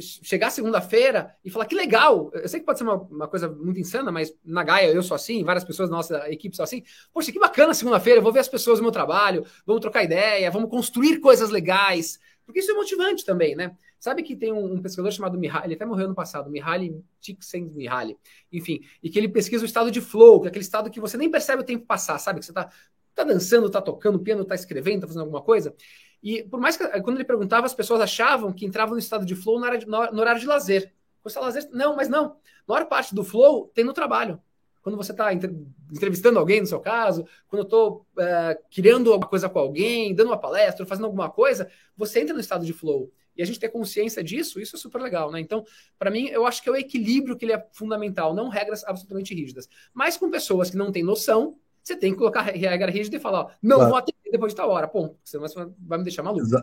[0.00, 3.80] chegar segunda-feira e falar que legal, eu sei que pode ser uma, uma, coisa muito
[3.80, 6.82] insana, mas na Gaia eu sou assim, várias pessoas da nossa equipe são assim.
[7.12, 10.50] Poxa, que bacana segunda-feira, eu vou ver as pessoas no meu trabalho, vamos trocar ideia,
[10.50, 13.76] vamos construir coisas legais, porque isso é motivante também, né?
[13.98, 18.16] Sabe que tem um, um pesquisador chamado Mihaly, ele até morreu no passado, Mihaly Csikszentmihalyi,
[18.52, 21.16] enfim, e que ele pesquisa o estado de flow, que é aquele estado que você
[21.16, 22.38] nem percebe o tempo passar, sabe?
[22.38, 22.70] Que você tá,
[23.14, 25.74] tá dançando, tá tocando piano, tá escrevendo, tá fazendo alguma coisa.
[26.22, 29.34] E por mais que quando ele perguntava, as pessoas achavam que entravam no estado de
[29.34, 30.94] flow no horário de, no horário de lazer.
[31.24, 31.68] Você lazer?
[31.72, 32.36] Não, mas não.
[32.68, 34.40] A maior parte do flow tem no trabalho.
[34.86, 39.48] Quando você está entrevistando alguém, no seu caso, quando eu estou é, criando alguma coisa
[39.48, 43.10] com alguém, dando uma palestra, fazendo alguma coisa, você entra no estado de flow.
[43.36, 45.40] E a gente ter consciência disso, isso é super legal, né?
[45.40, 45.64] Então,
[45.98, 49.34] para mim, eu acho que é o equilíbrio que ele é fundamental, não regras absolutamente
[49.34, 49.68] rígidas.
[49.92, 53.40] Mas com pessoas que não têm noção, você tem que colocar regra rígida e falar,
[53.40, 53.90] ó, não claro.
[53.90, 54.86] vou atender depois de tal hora.
[54.86, 56.46] Pô, senão você vai me deixar maluco.
[56.46, 56.62] Exa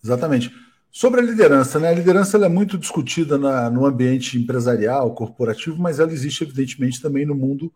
[0.00, 0.52] exatamente.
[0.96, 1.88] Sobre a liderança, né?
[1.88, 7.26] A liderança é muito discutida na, no ambiente empresarial, corporativo, mas ela existe, evidentemente, também
[7.26, 7.72] no mundo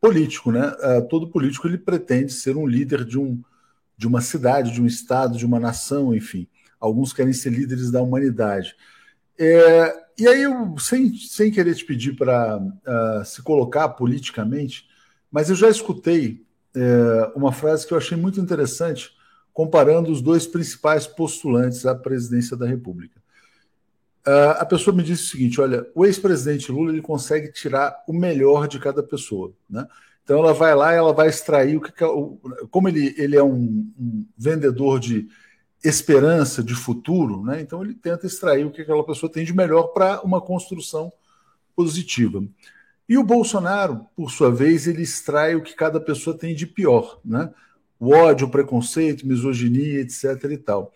[0.00, 0.68] político, né?
[0.78, 3.42] Uh, todo político ele pretende ser um líder de, um,
[3.96, 6.46] de uma cidade, de um estado, de uma nação, enfim.
[6.78, 8.76] Alguns querem ser líderes da humanidade.
[9.36, 14.88] É, e aí, eu, sem, sem querer te pedir para uh, ah, se colocar politicamente,
[15.28, 16.46] mas eu já escutei
[17.34, 19.10] uma frase que eu achei muito interessante
[19.52, 23.20] comparando os dois principais postulantes à presidência da República.
[24.26, 28.12] Uh, a pessoa me disse o seguinte: olha, o ex-presidente Lula ele consegue tirar o
[28.12, 29.86] melhor de cada pessoa, né?
[30.22, 32.08] Então ela vai lá, ela vai extrair o que, que é
[32.70, 35.26] como ele, ele é um, um, vendedor de
[35.82, 37.60] esperança, de futuro, né?
[37.60, 41.10] Então ele tenta extrair o que aquela pessoa tem de melhor para uma construção
[41.74, 42.44] positiva.
[43.08, 47.18] E o Bolsonaro, por sua vez, ele extrai o que cada pessoa tem de pior,
[47.24, 47.50] né?
[48.00, 50.24] O ódio, o preconceito, misoginia, etc.
[50.50, 50.92] e tal.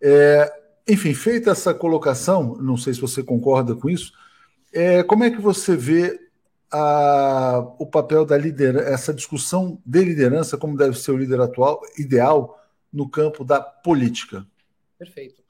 [0.00, 0.52] É,
[0.86, 4.12] enfim, feita essa colocação, não sei se você concorda com isso,
[4.72, 6.20] é, como é que você vê
[6.70, 11.80] a, o papel da liderança, essa discussão de liderança, como deve ser o líder atual,
[11.98, 12.58] ideal,
[12.92, 14.46] no campo da política?
[14.98, 15.42] Perfeito.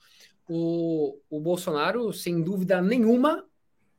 [0.48, 3.44] O, o Bolsonaro, sem dúvida nenhuma,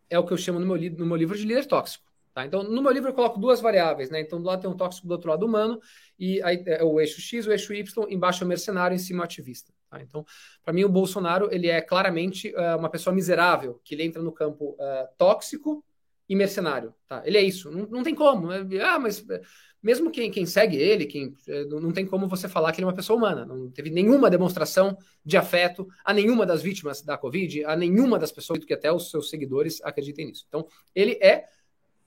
[0.09, 2.12] é o que eu chamo no meu, no meu livro de líder tóxico.
[2.33, 2.45] Tá?
[2.45, 4.19] Então, no meu livro eu coloco duas variáveis, né?
[4.19, 5.79] Então, do lado tem um tóxico, do outro lado humano,
[6.17, 9.19] e aí é o eixo X, o eixo Y, embaixo é o mercenário, em cima
[9.19, 9.71] é o ativista.
[9.89, 10.01] Tá?
[10.01, 10.25] Então,
[10.63, 14.31] para mim, o Bolsonaro ele é claramente uh, uma pessoa miserável, que ele entra no
[14.31, 15.85] campo uh, tóxico
[16.27, 16.95] e mercenário.
[17.07, 17.21] Tá?
[17.23, 18.47] Ele é isso, não, não tem como.
[18.47, 18.65] Né?
[18.81, 19.23] Ah, mas
[19.83, 21.35] mesmo quem, quem segue ele, quem
[21.69, 23.45] não tem como você falar que ele é uma pessoa humana.
[23.45, 28.31] Não teve nenhuma demonstração de afeto a nenhuma das vítimas da Covid, a nenhuma das
[28.31, 30.45] pessoas, que até os seus seguidores acreditem nisso.
[30.47, 30.65] Então,
[30.95, 31.45] ele é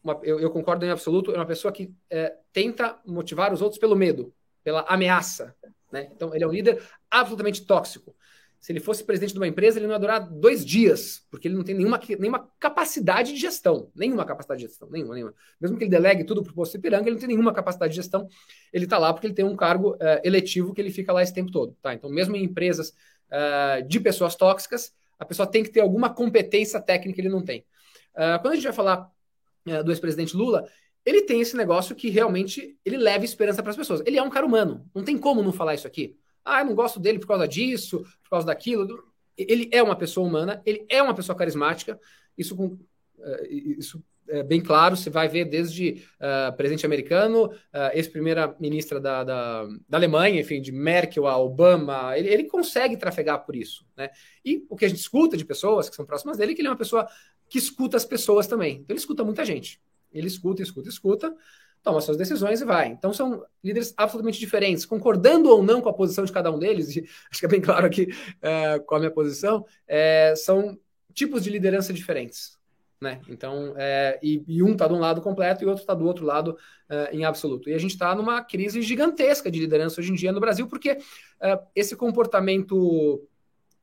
[0.07, 3.79] uma, eu, eu, concordo em absoluto, é uma pessoa que é, tenta motivar os outros
[3.79, 4.33] pelo medo,
[4.63, 5.55] pela ameaça.
[5.91, 6.09] Né?
[6.15, 6.81] Então, ele é um líder
[7.11, 8.15] absolutamente tóxico.
[8.61, 11.55] Se ele fosse presidente de uma empresa, ele não ia durar dois dias, porque ele
[11.55, 13.91] não tem nenhuma, nenhuma capacidade de gestão.
[13.95, 15.35] Nenhuma capacidade de gestão, nenhuma, nenhuma.
[15.61, 17.97] Mesmo que ele delegue tudo para o posto Ipiranga, ele não tem nenhuma capacidade de
[17.97, 18.27] gestão.
[18.73, 21.35] Ele está lá porque ele tem um cargo é, eletivo que ele fica lá esse
[21.35, 21.77] tempo todo.
[21.83, 21.95] Tá?
[21.95, 22.93] Então, mesmo em empresas
[23.31, 27.65] é, de pessoas tóxicas, a pessoa tem que ter alguma competência técnica ele não tem.
[28.15, 29.16] Uh, quando a gente vai falar é,
[29.85, 30.67] do ex-presidente Lula,
[31.07, 34.03] ele tem esse negócio que realmente ele leva esperança para as pessoas.
[34.05, 36.17] Ele é um cara humano, não tem como não falar isso aqui.
[36.45, 39.05] Ah, eu não gosto dele por causa disso, por causa daquilo.
[39.37, 41.99] Ele é uma pessoa humana, ele é uma pessoa carismática.
[42.37, 44.97] Isso, com, uh, isso é bem claro.
[44.97, 50.73] Você vai ver desde uh, presidente americano, uh, ex-primeira-ministra da, da, da, Alemanha, enfim, de
[50.73, 52.17] Merkel a Obama.
[52.17, 53.87] Ele, ele consegue trafegar por isso.
[53.97, 54.11] Né?
[54.45, 56.69] E o que a gente escuta de pessoas que são próximas dele é que ele
[56.69, 57.07] é uma pessoa
[57.49, 58.77] que escuta as pessoas também.
[58.77, 59.81] Então ele escuta muita gente.
[60.13, 61.35] Ele escuta, escuta, escuta,
[61.83, 62.89] toma suas decisões e vai.
[62.89, 66.95] Então são líderes absolutamente diferentes, concordando ou não com a posição de cada um deles,
[66.97, 68.09] e acho que é bem claro aqui
[68.43, 70.79] é, qual a minha posição, é, são
[71.15, 72.57] tipos de liderança diferentes.
[73.01, 73.21] Né?
[73.29, 76.25] Então, é, e, e, um está de um lado completo e outro está do outro
[76.25, 76.57] lado
[76.89, 77.69] é, em absoluto.
[77.69, 80.99] E a gente está numa crise gigantesca de liderança hoje em dia no Brasil, porque
[81.41, 83.23] é, esse comportamento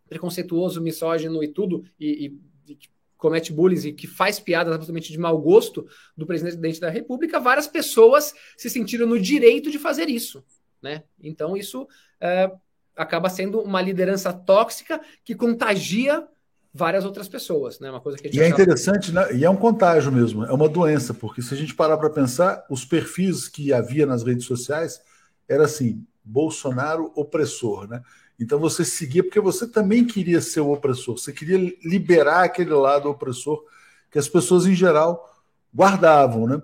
[0.09, 2.35] preconceituoso, misógino e tudo, e,
[2.67, 2.79] e
[3.23, 7.67] comete bullying e que faz piadas absolutamente de mau gosto do presidente da República, várias
[7.67, 10.43] pessoas se sentiram no direito de fazer isso.
[10.81, 11.03] Né?
[11.21, 11.87] Então, isso
[12.19, 12.51] é,
[12.97, 16.27] acaba sendo uma liderança tóxica que contagia
[16.73, 17.89] várias outras pessoas, né?
[17.89, 19.33] Uma coisa que e é interessante, né?
[19.33, 22.65] E é um contágio mesmo, é uma doença, porque se a gente parar para pensar,
[22.67, 24.99] os perfis que havia nas redes sociais
[25.47, 28.01] era assim, Bolsonaro opressor, né?
[28.39, 33.09] Então você seguia porque você também queria ser o opressor, você queria liberar aquele lado
[33.09, 33.63] opressor
[34.11, 35.41] que as pessoas em geral
[35.73, 36.61] guardavam, né?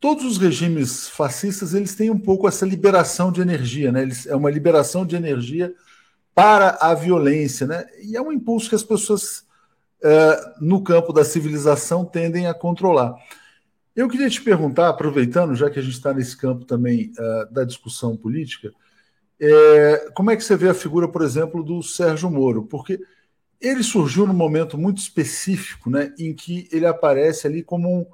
[0.00, 4.02] Todos os regimes fascistas eles têm um pouco essa liberação de energia, né?
[4.02, 5.74] Eles, é uma liberação de energia
[6.34, 7.84] para a violência, né?
[8.02, 9.44] E é um impulso que as pessoas
[10.02, 13.16] é, no campo da civilização tendem a controlar.
[13.94, 17.64] Eu queria te perguntar, aproveitando, já que a gente está nesse campo também uh, da
[17.64, 18.72] discussão política,
[19.40, 22.64] é, como é que você vê a figura, por exemplo, do Sérgio Moro?
[22.64, 23.00] Porque
[23.60, 28.06] ele surgiu num momento muito específico, né, em que ele aparece ali como, um,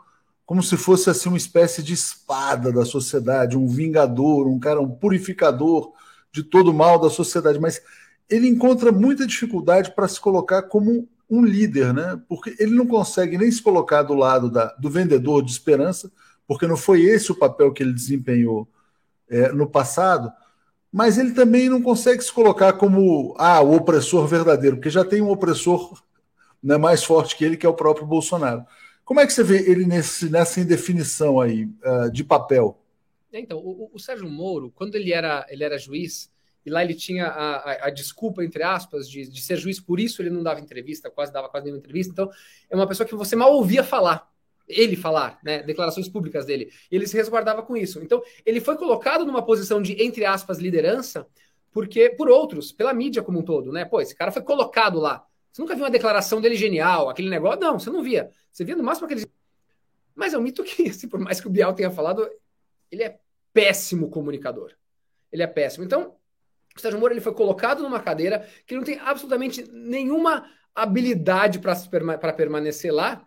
[0.47, 4.91] como se fosse assim uma espécie de espada da sociedade, um vingador, um cara, um
[4.91, 5.93] purificador
[6.33, 7.81] de todo o mal da sociedade, mas
[8.29, 12.21] ele encontra muita dificuldade para se colocar como um líder, né?
[12.29, 16.11] Porque ele não consegue nem se colocar do lado da, do vendedor de esperança,
[16.47, 18.69] porque não foi esse o papel que ele desempenhou
[19.29, 20.33] é, no passado,
[20.95, 25.21] mas ele também não consegue se colocar como ah, o opressor verdadeiro, porque já tem
[25.21, 26.01] um opressor
[26.63, 28.65] né, mais forte que ele, que é o próprio Bolsonaro.
[29.05, 32.81] Como é que você vê ele nesse, nessa indefinição aí uh, de papel?
[33.33, 36.31] Então, o, o, Sérgio Moro, quando ele era, ele era juiz,
[36.65, 39.99] e lá ele tinha a, a, a desculpa, entre aspas, de, de, ser juiz, por
[39.99, 42.13] isso ele não dava entrevista, quase dava quase nenhuma entrevista.
[42.13, 42.31] Então,
[42.71, 44.33] é uma pessoa que você mal ouvia falar
[44.69, 46.73] ele falar, né, declarações públicas dele.
[46.91, 48.03] Ele se resguardava com isso.
[48.03, 51.27] Então, ele foi colocado numa posição de, entre aspas, liderança,
[51.73, 53.85] porque por outros, pela mídia como um todo, né?
[53.85, 55.27] Pô, esse cara foi colocado lá.
[55.53, 57.61] Você nunca viu uma declaração dele genial, aquele negócio?
[57.61, 58.31] Não, você não via.
[58.51, 59.27] Você via no máximo aquele.
[60.15, 62.29] Mas é um mito que, assim, por mais que o Bial tenha falado,
[62.91, 63.19] ele é
[63.53, 64.73] péssimo comunicador.
[65.31, 65.85] Ele é péssimo.
[65.85, 66.15] Então,
[66.77, 72.33] o Sérgio Moro ele foi colocado numa cadeira que não tem absolutamente nenhuma habilidade para
[72.33, 73.25] permanecer lá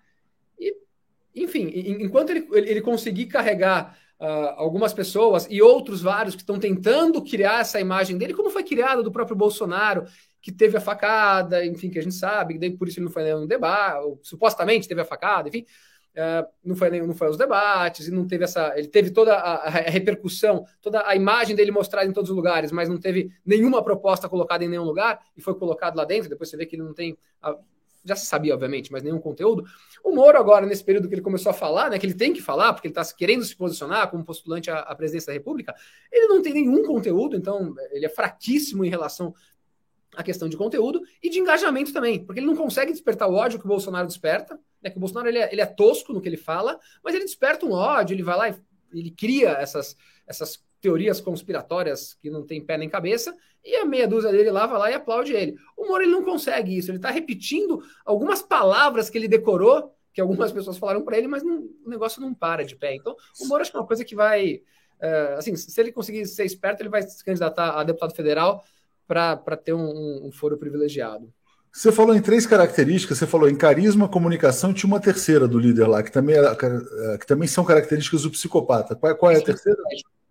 [1.43, 7.21] enfim, enquanto ele, ele conseguir carregar uh, algumas pessoas e outros vários que estão tentando
[7.21, 10.05] criar essa imagem dele, como foi criada do próprio Bolsonaro,
[10.41, 13.23] que teve a facada, enfim, que a gente sabe, daí por isso ele não foi
[13.23, 15.65] nenhum debate, ou, supostamente teve a facada, enfim,
[16.15, 19.35] uh, não foi nem não foi aos debates e não teve essa, ele teve toda
[19.35, 23.31] a, a, repercussão, toda a imagem dele mostrada em todos os lugares, mas não teve
[23.45, 26.29] nenhuma proposta colocada em nenhum lugar e foi colocado lá dentro.
[26.29, 27.55] Depois você vê que ele não tem a,
[28.07, 29.65] já se sabia, obviamente, mas nenhum conteúdo.
[30.03, 32.41] O Moro, agora, nesse período que ele começou a falar, né, que ele tem que
[32.41, 35.75] falar, porque ele está querendo se posicionar como postulante à, à, presidência da República,
[36.11, 39.33] ele não tem nenhum conteúdo, então ele é fraquíssimo em relação
[40.15, 43.59] à questão de conteúdo e de engajamento também, porque ele não consegue despertar o ódio
[43.59, 46.29] que o Bolsonaro desperta, né, que o Bolsonaro ele é, ele é tosco no que
[46.29, 48.55] ele fala, mas ele desperta um ódio, ele vai lá e
[48.93, 53.35] ele cria essas, essas teorias conspiratórias que não tem pé nem cabeça,
[53.67, 55.57] e a meia dúzia dele lá vai lá e aplaude ele.
[55.75, 60.21] O Moro ele não consegue isso, ele está repetindo algumas palavras que ele decorou, que
[60.21, 62.95] algumas pessoas falaram para ele, mas não, o negócio não para de pé.
[62.95, 64.61] Então, o Moro acho que é uma coisa que vai.
[64.99, 68.63] É, assim, se ele conseguir ser esperto, ele vai se candidatar a deputado federal
[69.05, 71.31] para ter um, um foro privilegiado.
[71.71, 75.85] Você falou em três características, você falou em carisma, comunicação, tinha uma terceira do líder
[75.85, 78.95] lá, que também, era, que também são características do psicopata.
[78.95, 79.77] Qual, qual é a terceira?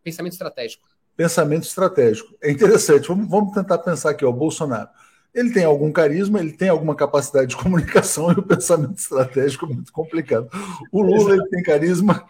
[0.02, 0.88] Pensamento estratégico.
[1.16, 2.34] Pensamento estratégico.
[2.42, 3.08] É interessante.
[3.08, 4.88] Vamos, vamos tentar pensar aqui, ó, o Bolsonaro.
[5.34, 9.68] Ele tem algum carisma, ele tem alguma capacidade de comunicação e o pensamento estratégico é
[9.68, 10.48] muito complicado.
[10.92, 12.26] O Lula ele tem carisma,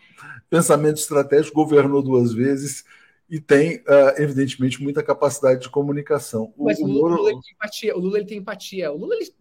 [0.51, 2.85] pensamento estratégico, governou duas vezes
[3.29, 6.53] e tem, uh, evidentemente, muita capacidade de comunicação.
[6.57, 7.97] Mas o, o Lula, Lula, ele tem empatia.
[7.97, 8.93] O Lula ele tem empatia.
[8.93, 9.35] O Lula ele,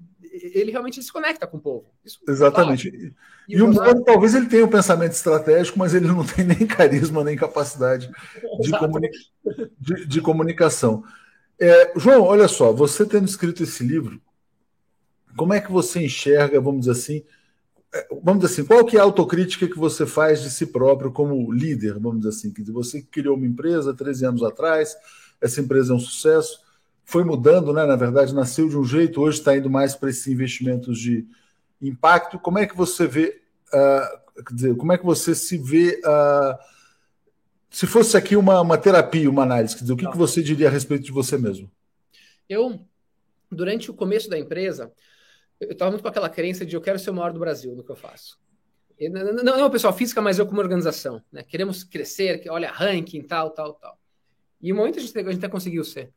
[0.53, 1.85] ele realmente se conecta com o povo.
[2.03, 2.89] Isso, Exatamente.
[2.89, 3.13] Claro.
[3.47, 6.65] E, e o Moro, talvez ele tenha um pensamento estratégico, mas ele não tem nem
[6.67, 8.09] carisma, nem capacidade
[8.59, 9.09] de, comuni
[9.79, 11.03] de, de comunicação.
[11.59, 14.21] É, João, olha só, você tendo escrito esse livro,
[15.37, 17.23] como é que você enxerga, vamos dizer assim,
[17.93, 21.11] é, vamos dizer assim, qual que é a autocrítica que você faz de si próprio
[21.11, 24.95] como líder, vamos dizer assim, que você criou uma empresa 13 anos atrás,
[25.39, 26.59] essa empresa é um sucesso,
[27.05, 27.85] foi mudando, né?
[27.85, 31.25] Na verdade, nasceu de um jeito, hoje está indo mais para esses investimentos de
[31.81, 32.39] impacto.
[32.39, 33.41] Como é que você vê,
[33.73, 36.57] uh, dizer, como é que você se vê uh,
[37.75, 40.69] se fosse aqui uma, uma terapia, uma análise, quer dizer, o que, que você diria
[40.69, 41.69] a respeito de você mesmo?
[42.47, 42.79] Eu,
[43.51, 44.93] durante o começo da empresa,
[45.59, 47.83] eu estava muito com aquela crença de eu quero ser o maior do Brasil no
[47.83, 48.39] que eu faço.
[48.97, 51.21] não, não, não pessoal física, mas eu como organização.
[51.29, 51.43] Né?
[51.43, 53.99] Queremos crescer, olha, ranking, tal, tal, tal.
[54.61, 56.13] E no momento a gente, a gente até conseguiu ser.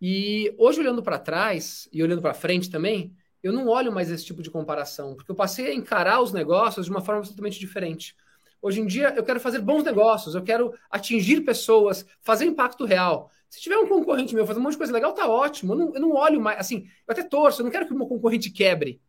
[0.00, 4.24] E hoje, olhando para trás e olhando para frente também, eu não olho mais esse
[4.24, 8.14] tipo de comparação, porque eu passei a encarar os negócios de uma forma totalmente diferente.
[8.60, 13.30] Hoje em dia, eu quero fazer bons negócios, eu quero atingir pessoas, fazer impacto real.
[13.48, 15.72] Se tiver um concorrente meu fazendo um monte de coisa legal, tá ótimo.
[15.72, 17.96] Eu não, eu não olho mais, assim, eu até torço, eu não quero que o
[17.96, 19.00] meu concorrente quebre.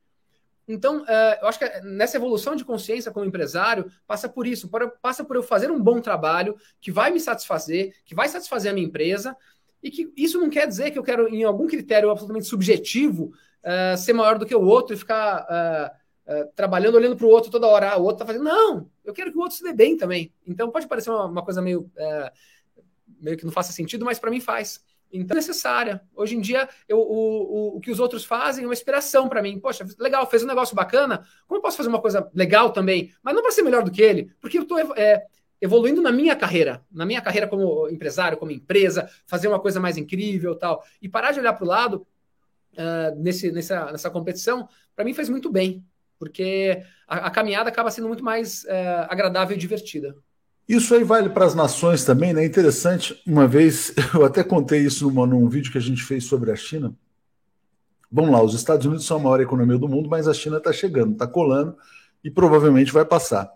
[0.67, 4.69] Então, uh, eu acho que nessa evolução de consciência como empresário, passa por isso,
[5.01, 8.73] passa por eu fazer um bom trabalho que vai me satisfazer, que vai satisfazer a
[8.73, 9.35] minha empresa,
[9.81, 13.97] e que isso não quer dizer que eu quero, em algum critério absolutamente subjetivo, uh,
[13.97, 17.51] ser maior do que o outro e ficar uh, uh, trabalhando, olhando para o outro
[17.51, 17.91] toda hora.
[17.91, 18.43] Ah, o outro está fazendo.
[18.43, 20.33] Não, eu quero que o outro se dê bem também.
[20.45, 21.89] Então pode parecer uma, uma coisa meio,
[23.19, 24.83] meio que não faça sentido, mas para mim faz.
[25.11, 26.01] Então é necessária.
[26.15, 29.41] Hoje em dia, eu, o, o, o que os outros fazem é uma inspiração para
[29.41, 29.59] mim.
[29.59, 31.25] Poxa, legal, fez um negócio bacana.
[31.47, 33.13] Como eu posso fazer uma coisa legal também?
[33.23, 34.79] Mas não para ser melhor do que ele, porque eu estou
[35.61, 39.97] evoluindo na minha carreira, na minha carreira como empresário, como empresa, fazer uma coisa mais
[39.97, 40.83] incrível tal.
[41.01, 42.07] E parar de olhar para o lado
[42.73, 45.83] uh, nesse, nessa, nessa competição, para mim faz muito bem,
[46.19, 50.15] porque a, a caminhada acaba sendo muito mais uh, agradável e divertida.
[50.67, 52.45] Isso aí vale para as nações também, né?
[52.45, 56.51] Interessante, uma vez, eu até contei isso numa, num vídeo que a gente fez sobre
[56.51, 56.93] a China.
[58.11, 60.71] Vamos lá, os Estados Unidos são a maior economia do mundo, mas a China está
[60.71, 61.75] chegando, está colando
[62.23, 63.51] e provavelmente vai passar.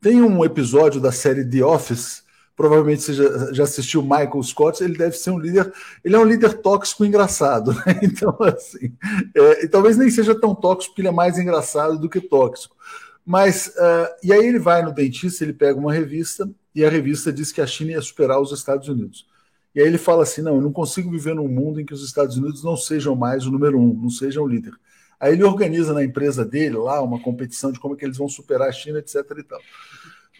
[0.00, 2.22] Tem um episódio da série The Office,
[2.56, 5.72] provavelmente você já, já assistiu Michael Scott, ele deve ser um líder,
[6.04, 8.00] ele é um líder tóxico engraçado, né?
[8.02, 8.94] Então, assim,
[9.34, 12.76] é, e talvez nem seja tão tóxico, porque ele é mais engraçado do que tóxico.
[13.24, 17.32] Mas, uh, e aí ele vai no dentista, ele pega uma revista, e a revista
[17.32, 19.26] diz que a China ia superar os Estados Unidos.
[19.74, 22.04] E aí ele fala assim: não, eu não consigo viver num mundo em que os
[22.04, 24.72] Estados Unidos não sejam mais o número um, não sejam o líder.
[25.20, 28.28] Aí ele organiza na empresa dele lá uma competição de como é que eles vão
[28.28, 29.16] superar a China, etc.
[29.38, 29.60] E tal.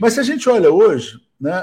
[0.00, 1.62] Mas se a gente olha hoje, né,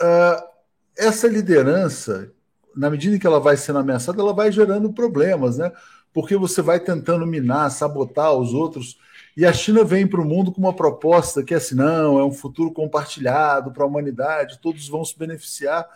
[0.00, 0.48] uh,
[0.96, 2.30] essa liderança,
[2.74, 5.72] na medida em que ela vai sendo ameaçada, ela vai gerando problemas, né?
[6.12, 8.96] Porque você vai tentando minar, sabotar os outros.
[9.36, 12.24] E a China vem para o mundo com uma proposta que é assim: não, é
[12.24, 15.88] um futuro compartilhado para a humanidade, todos vão se beneficiar.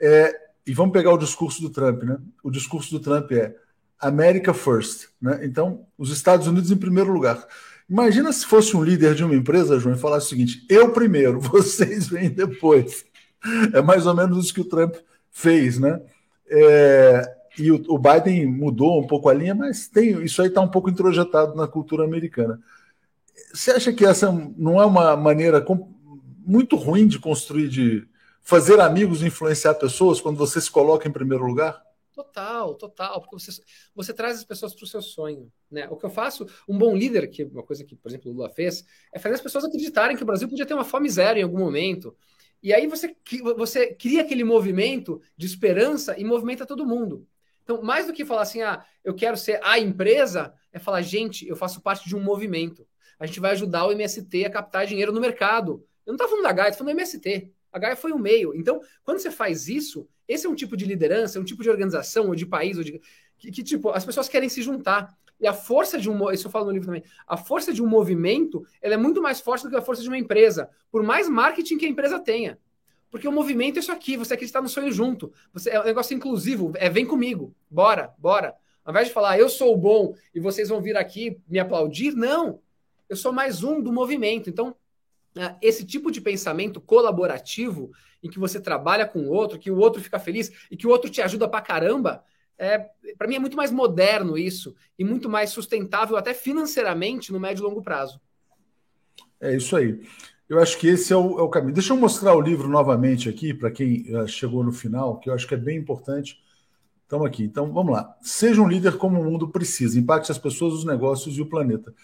[0.00, 0.32] É,
[0.64, 2.18] e vamos pegar o discurso do Trump, né?
[2.44, 3.56] O discurso do Trump é
[4.00, 5.40] America First, né?
[5.42, 7.46] Então, os Estados Unidos em primeiro lugar.
[7.88, 11.40] Imagina se fosse um líder de uma empresa, João, e falasse o seguinte: eu primeiro,
[11.40, 13.04] vocês vêm depois.
[13.72, 14.96] É mais ou menos isso que o Trump
[15.30, 16.00] fez, né?
[16.50, 20.60] É, e o, o, Biden mudou um pouco a linha, mas tem isso aí está
[20.60, 22.60] um pouco introjetado na cultura americana.
[23.52, 25.64] Você acha que essa não é uma maneira
[26.44, 28.06] muito ruim de construir, de
[28.42, 31.80] fazer amigos influenciar pessoas quando você se coloca em primeiro lugar?
[32.18, 33.62] Total, total, porque você,
[33.94, 35.52] você traz as pessoas para o seu sonho.
[35.70, 35.86] Né?
[35.88, 38.34] O que eu faço, um bom líder, que é uma coisa que, por exemplo, o
[38.34, 41.38] Lula fez, é fazer as pessoas acreditarem que o Brasil podia ter uma fome zero
[41.38, 42.16] em algum momento.
[42.60, 43.16] E aí você,
[43.56, 47.24] você cria aquele movimento de esperança e movimenta todo mundo.
[47.62, 51.46] Então, mais do que falar assim, ah, eu quero ser a empresa, é falar, gente,
[51.46, 52.84] eu faço parte de um movimento.
[53.16, 55.86] A gente vai ajudar o MST a captar dinheiro no mercado.
[56.04, 57.52] Eu não estou falando da Gaia, estou falando do MST.
[57.70, 58.56] A Gaia foi o meio.
[58.56, 61.70] Então, quando você faz isso, esse é um tipo de liderança, é um tipo de
[61.70, 63.00] organização, ou de país, ou de.
[63.38, 65.16] Que, que, tipo, as pessoas querem se juntar.
[65.40, 66.30] E a força de um.
[66.30, 67.02] Isso eu falo no livro também.
[67.26, 70.08] A força de um movimento ela é muito mais forte do que a força de
[70.08, 70.68] uma empresa.
[70.90, 72.58] Por mais marketing que a empresa tenha.
[73.10, 75.32] Porque o movimento é isso aqui, você acreditar no sonho junto.
[75.52, 78.54] Você, é um negócio inclusivo, é vem comigo, bora, bora.
[78.84, 82.60] Ao invés de falar, eu sou bom e vocês vão vir aqui me aplaudir, não.
[83.08, 84.50] Eu sou mais um do movimento.
[84.50, 84.76] Então,
[85.60, 87.90] esse tipo de pensamento colaborativo,
[88.22, 90.90] em que você trabalha com o outro, que o outro fica feliz e que o
[90.90, 92.24] outro te ajuda pra caramba,
[92.58, 97.38] é, para mim é muito mais moderno isso e muito mais sustentável até financeiramente no
[97.38, 98.20] médio e longo prazo.
[99.40, 100.00] É isso aí.
[100.48, 101.74] Eu acho que esse é o, é o caminho.
[101.74, 105.34] Deixa eu mostrar o livro novamente aqui para quem uh, chegou no final, que eu
[105.34, 106.42] acho que é bem importante.
[107.02, 107.44] Estamos aqui.
[107.44, 108.16] Então, vamos lá.
[108.20, 109.98] Seja um líder como o mundo precisa.
[109.98, 111.94] Impacte as pessoas, os negócios e o planeta.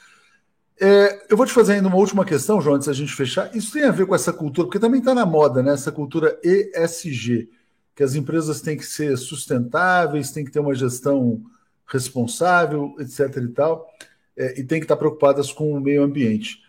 [0.80, 3.54] É, eu vou te fazer ainda uma última questão, João, antes da gente fechar.
[3.54, 5.72] Isso tem a ver com essa cultura, porque também está na moda, né?
[5.72, 7.48] Essa cultura ESG,
[7.94, 11.42] que as empresas têm que ser sustentáveis, têm que ter uma gestão
[11.86, 13.36] responsável, etc.
[13.36, 13.88] e tal,
[14.36, 16.62] é, e tem que estar preocupadas com o meio ambiente.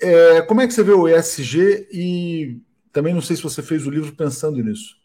[0.00, 2.60] É, como é que você vê o ESG e
[2.92, 4.98] também não sei se você fez o livro pensando nisso.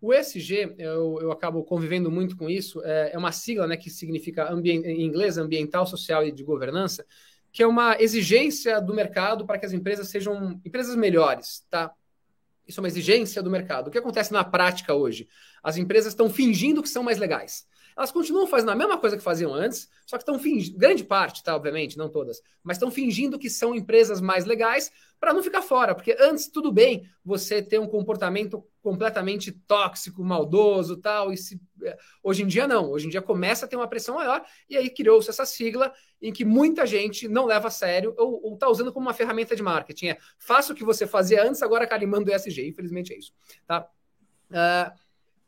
[0.00, 3.88] O ESG, eu, eu acabo convivendo muito com isso, é, é uma sigla né, que
[3.88, 7.06] significa em inglês ambiental, social e de governança,
[7.54, 11.92] que é uma exigência do mercado para que as empresas sejam empresas melhores, tá?
[12.66, 13.86] Isso é uma exigência do mercado.
[13.86, 15.28] O que acontece na prática hoje?
[15.62, 17.64] As empresas estão fingindo que são mais legais.
[17.96, 21.42] Elas continuam fazendo a mesma coisa que faziam antes, só que estão fingindo, grande parte,
[21.42, 24.90] tá, obviamente, não todas, mas estão fingindo que são empresas mais legais
[25.20, 30.96] para não ficar fora, porque antes tudo bem você ter um comportamento completamente tóxico, maldoso,
[30.96, 33.88] tal, e se, é, hoje em dia não, hoje em dia começa a ter uma
[33.88, 38.14] pressão maior e aí criou-se essa sigla em que muita gente não leva a sério
[38.18, 41.62] ou está usando como uma ferramenta de marketing, é faça o que você fazia antes,
[41.62, 43.32] agora carimbando o ESG, infelizmente é isso,
[43.66, 43.88] tá?
[44.50, 44.98] Uh,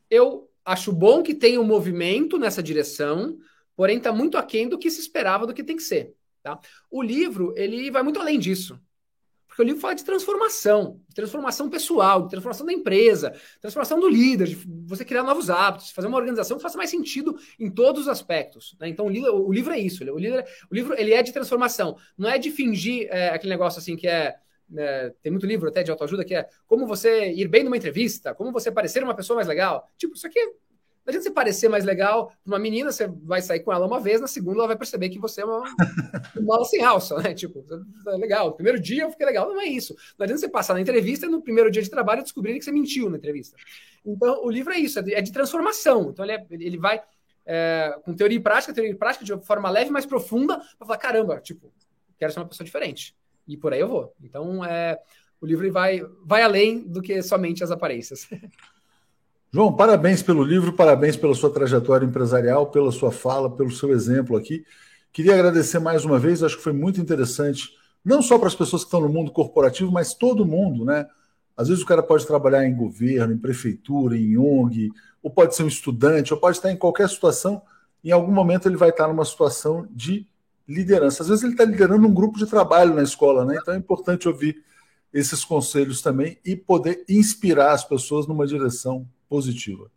[0.09, 3.37] eu Acho bom que tenha um movimento nessa direção,
[3.73, 6.13] porém está muito aquém do que se esperava do que tem que ser.
[6.43, 6.59] Tá?
[6.91, 8.77] O livro ele vai muito além disso.
[9.47, 14.09] Porque o livro fala de transformação, de transformação pessoal, de transformação da empresa, transformação do
[14.09, 14.55] líder, de
[14.85, 18.75] você criar novos hábitos, fazer uma organização que faça mais sentido em todos os aspectos.
[18.77, 18.89] Né?
[18.89, 20.03] Então o livro, o livro, é isso.
[20.03, 21.95] O livro, o livro ele é de transformação.
[22.17, 24.35] Não é de fingir é, aquele negócio assim que é
[24.69, 28.33] né, tem muito livro até de autoajuda que é como você ir bem numa entrevista,
[28.33, 29.89] como você parecer uma pessoa mais legal.
[29.97, 33.71] Tipo, isso aqui, não adianta você parecer mais legal uma menina, você vai sair com
[33.71, 35.63] ela uma vez, na segunda ela vai perceber que você é uma
[36.41, 37.33] bola sem alça, né?
[37.33, 37.65] Tipo,
[38.07, 38.53] é legal.
[38.53, 39.95] primeiro dia eu fiquei legal, não é isso.
[40.17, 42.71] Não adianta você passar na entrevista e no primeiro dia de trabalho descobrir que você
[42.71, 43.55] mentiu na entrevista.
[44.05, 46.09] Então, o livro é isso, é de, é de transformação.
[46.09, 47.01] Então, ele, é, ele vai
[47.45, 50.97] é, com teoria e prática, teoria e prática de forma leve, mais profunda, para falar,
[50.97, 51.71] caramba, tipo,
[52.17, 53.15] quero ser uma pessoa diferente
[53.47, 54.13] e por aí eu vou.
[54.21, 54.99] Então, é,
[55.39, 58.27] o livro vai, vai além do que somente as aparências.
[59.51, 64.35] João, parabéns pelo livro, parabéns pela sua trajetória empresarial, pela sua fala, pelo seu exemplo
[64.35, 64.65] aqui.
[65.13, 67.69] Queria agradecer mais uma vez, acho que foi muito interessante,
[68.03, 71.07] não só para as pessoas que estão no mundo corporativo, mas todo mundo, né?
[71.55, 74.91] Às vezes o cara pode trabalhar em governo, em prefeitura, em ONG,
[75.23, 77.61] ou pode ser um estudante, ou pode estar em qualquer situação.
[78.03, 80.27] Em algum momento ele vai estar numa situação de
[80.67, 81.23] liderança.
[81.23, 83.57] Às vezes ele está liderando um grupo de trabalho na escola, né?
[83.61, 84.63] Então é importante ouvir
[85.13, 89.89] esses conselhos também e poder inspirar as pessoas numa direção positiva.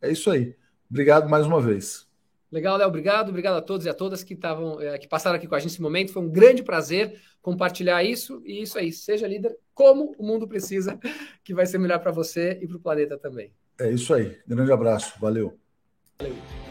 [0.00, 0.54] É isso aí.
[0.90, 2.06] Obrigado mais uma vez.
[2.50, 2.88] Legal, Léo.
[2.88, 3.28] Obrigado.
[3.28, 5.70] Obrigado a todos e a todas que estavam, é, que passaram aqui com a gente
[5.70, 6.12] nesse momento.
[6.12, 8.42] Foi um grande prazer compartilhar isso.
[8.44, 10.98] E isso aí, seja líder como o mundo precisa,
[11.44, 13.52] que vai ser melhor para você e para o planeta também.
[13.78, 14.38] É isso aí.
[14.46, 15.18] Grande abraço.
[15.20, 15.58] Valeu.
[16.18, 16.67] Valeu.